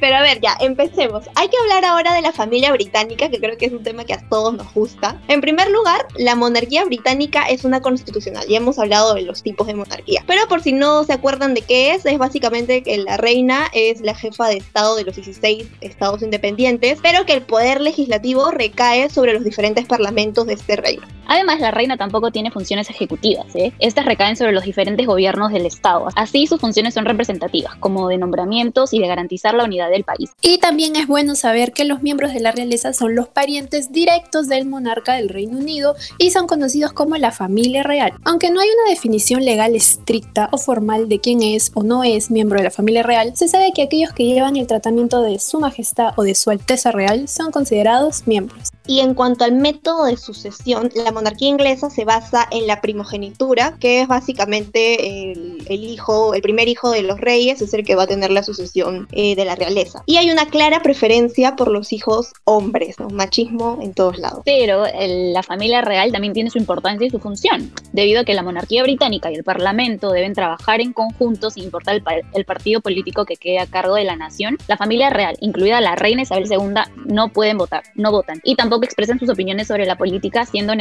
Pero 0.00 0.16
a 0.16 0.22
ver, 0.22 0.40
ya, 0.40 0.56
empecemos. 0.60 1.26
Hay 1.34 1.48
que 1.48 1.56
hablar 1.62 1.84
ahora 1.84 2.14
de 2.14 2.22
la 2.22 2.32
familia 2.32 2.72
británica, 2.72 3.28
que 3.28 3.38
creo 3.38 3.56
que 3.56 3.66
es 3.66 3.72
un 3.72 3.82
tema 3.82 4.04
que 4.04 4.14
a 4.14 4.28
todos 4.28 4.54
nos 4.54 4.72
gusta. 4.74 5.20
En 5.28 5.40
primer 5.40 5.70
lugar, 5.70 6.06
la 6.16 6.34
monarquía 6.34 6.84
británica 6.84 7.44
es 7.48 7.64
una 7.64 7.80
constitucional. 7.80 8.46
Ya 8.48 8.58
hemos 8.58 8.78
hablado 8.78 9.14
de 9.14 9.22
los 9.22 9.42
tipos 9.42 9.66
de 9.66 9.74
monarquía. 9.74 10.24
Pero 10.26 10.46
por 10.48 10.62
si 10.62 10.72
no 10.72 11.04
se 11.04 11.12
acuerdan 11.12 11.54
de 11.54 11.62
qué 11.62 11.94
es, 11.94 12.06
es 12.06 12.18
básicamente 12.18 12.82
que 12.82 12.98
la 12.98 13.16
reina 13.16 13.68
es 13.72 14.00
la 14.00 14.14
jefa 14.14 14.48
de 14.48 14.56
Estado 14.56 14.96
de 14.96 15.04
los 15.04 15.16
16 15.16 15.66
estados 15.80 16.22
independientes, 16.22 16.98
pero 17.02 17.24
que 17.24 17.32
el 17.32 17.42
poder 17.42 17.80
legislativo 17.80 18.50
recae 18.50 19.08
sobre 19.10 19.32
los 19.32 19.44
diferentes 19.48 19.86
parlamentos 19.86 20.46
de 20.46 20.54
este 20.54 20.76
reino. 20.76 21.06
Además, 21.28 21.60
la 21.60 21.70
reina 21.70 21.96
tampoco 21.96 22.32
tiene 22.32 22.50
funciones 22.50 22.90
ejecutivas. 22.90 23.54
¿eh? 23.54 23.72
Estas 23.78 24.06
recaen 24.06 24.36
sobre 24.36 24.52
los 24.52 24.64
diferentes 24.64 25.06
gobiernos 25.06 25.52
del 25.52 25.66
Estado. 25.66 26.08
Así, 26.16 26.46
sus 26.46 26.60
funciones 26.60 26.94
son 26.94 27.04
representativas, 27.04 27.76
como 27.76 28.08
de 28.08 28.18
nombramientos 28.18 28.92
y 28.92 28.98
de 28.98 29.06
garantizar 29.06 29.54
la 29.54 29.64
unidad 29.64 29.90
del 29.90 30.04
país. 30.04 30.30
Y 30.42 30.58
también 30.58 30.96
es 30.96 31.06
bueno 31.06 31.34
saber 31.34 31.72
que 31.72 31.84
los 31.84 32.02
miembros 32.02 32.32
de 32.32 32.40
la 32.40 32.52
realeza 32.52 32.92
son 32.92 33.14
los 33.14 33.28
parientes 33.28 33.92
directos 33.92 34.48
del 34.48 34.66
monarca 34.66 35.14
del 35.14 35.28
Reino 35.28 35.58
Unido 35.58 35.94
y 36.18 36.30
son 36.30 36.46
conocidos 36.46 36.92
como 36.92 37.16
la 37.16 37.30
familia 37.30 37.82
real. 37.82 38.14
Aunque 38.24 38.50
no 38.50 38.60
hay 38.60 38.68
una 38.68 38.90
definición 38.90 39.44
legal 39.44 39.76
estricta 39.76 40.48
o 40.52 40.58
formal 40.58 41.08
de 41.08 41.20
quién 41.20 41.42
es 41.42 41.70
o 41.74 41.82
no 41.82 42.04
es 42.04 42.30
miembro 42.30 42.58
de 42.58 42.64
la 42.64 42.70
familia 42.70 43.02
real, 43.02 43.36
se 43.36 43.48
sabe 43.48 43.72
que 43.74 43.82
aquellos 43.82 44.12
que 44.12 44.24
llevan 44.24 44.56
el 44.56 44.66
tratamiento 44.66 45.22
de 45.22 45.38
su 45.38 45.60
majestad 45.60 46.14
o 46.16 46.22
de 46.22 46.34
su 46.34 46.50
alteza 46.50 46.90
real 46.90 47.28
son 47.28 47.52
considerados 47.52 48.26
miembros. 48.26 48.70
Y 48.86 49.00
en 49.00 49.12
cuanto 49.12 49.44
al 49.44 49.52
método 49.52 50.06
de 50.06 50.16
sucesión, 50.16 50.90
la 50.94 51.12
monarquía 51.18 51.48
inglesa 51.48 51.90
se 51.90 52.04
basa 52.04 52.46
en 52.50 52.66
la 52.66 52.80
primogenitura, 52.80 53.76
que 53.80 54.00
es 54.00 54.08
básicamente 54.08 55.30
el, 55.32 55.64
el 55.68 55.84
hijo, 55.84 56.34
el 56.34 56.42
primer 56.42 56.68
hijo 56.68 56.90
de 56.90 57.02
los 57.02 57.20
reyes, 57.20 57.60
es 57.60 57.74
el 57.74 57.84
que 57.84 57.94
va 57.94 58.04
a 58.04 58.06
tener 58.06 58.30
la 58.30 58.42
sucesión 58.42 59.08
eh, 59.12 59.34
de 59.36 59.44
la 59.44 59.54
realeza. 59.54 60.02
Y 60.06 60.16
hay 60.16 60.30
una 60.30 60.46
clara 60.46 60.80
preferencia 60.82 61.56
por 61.56 61.68
los 61.68 61.92
hijos 61.92 62.32
hombres, 62.44 62.98
¿no? 62.98 63.08
machismo 63.10 63.78
en 63.82 63.94
todos 63.94 64.18
lados. 64.18 64.42
Pero 64.44 64.86
el- 64.86 65.32
la 65.32 65.42
familia 65.42 65.80
real 65.82 66.12
también 66.12 66.32
tiene 66.32 66.50
su 66.50 66.58
importancia 66.58 67.06
y 67.06 67.10
su 67.10 67.18
función, 67.18 67.70
debido 67.92 68.20
a 68.20 68.24
que 68.24 68.34
la 68.34 68.42
monarquía 68.42 68.82
británica 68.82 69.30
y 69.30 69.34
el 69.34 69.44
parlamento 69.44 70.10
deben 70.10 70.32
trabajar 70.34 70.80
en 70.80 70.92
conjunto 70.92 71.50
sin 71.50 71.64
importar 71.64 71.94
el, 71.96 72.02
el 72.34 72.44
partido 72.44 72.80
político 72.80 73.24
que 73.24 73.36
quede 73.36 73.58
a 73.58 73.66
cargo 73.66 73.94
de 73.94 74.04
la 74.04 74.16
nación. 74.16 74.56
La 74.68 74.76
familia 74.76 75.10
real, 75.10 75.36
incluida 75.40 75.80
la 75.80 75.96
reina 75.96 76.22
Isabel 76.22 76.46
II, 76.50 76.58
no 77.06 77.28
pueden 77.30 77.58
votar, 77.58 77.82
no 77.94 78.10
votan, 78.10 78.40
y 78.44 78.54
tampoco 78.56 78.84
expresan 78.84 79.18
sus 79.18 79.28
opiniones 79.30 79.66
sobre 79.68 79.86
la 79.86 79.96
política 79.96 80.46
siendo 80.46 80.74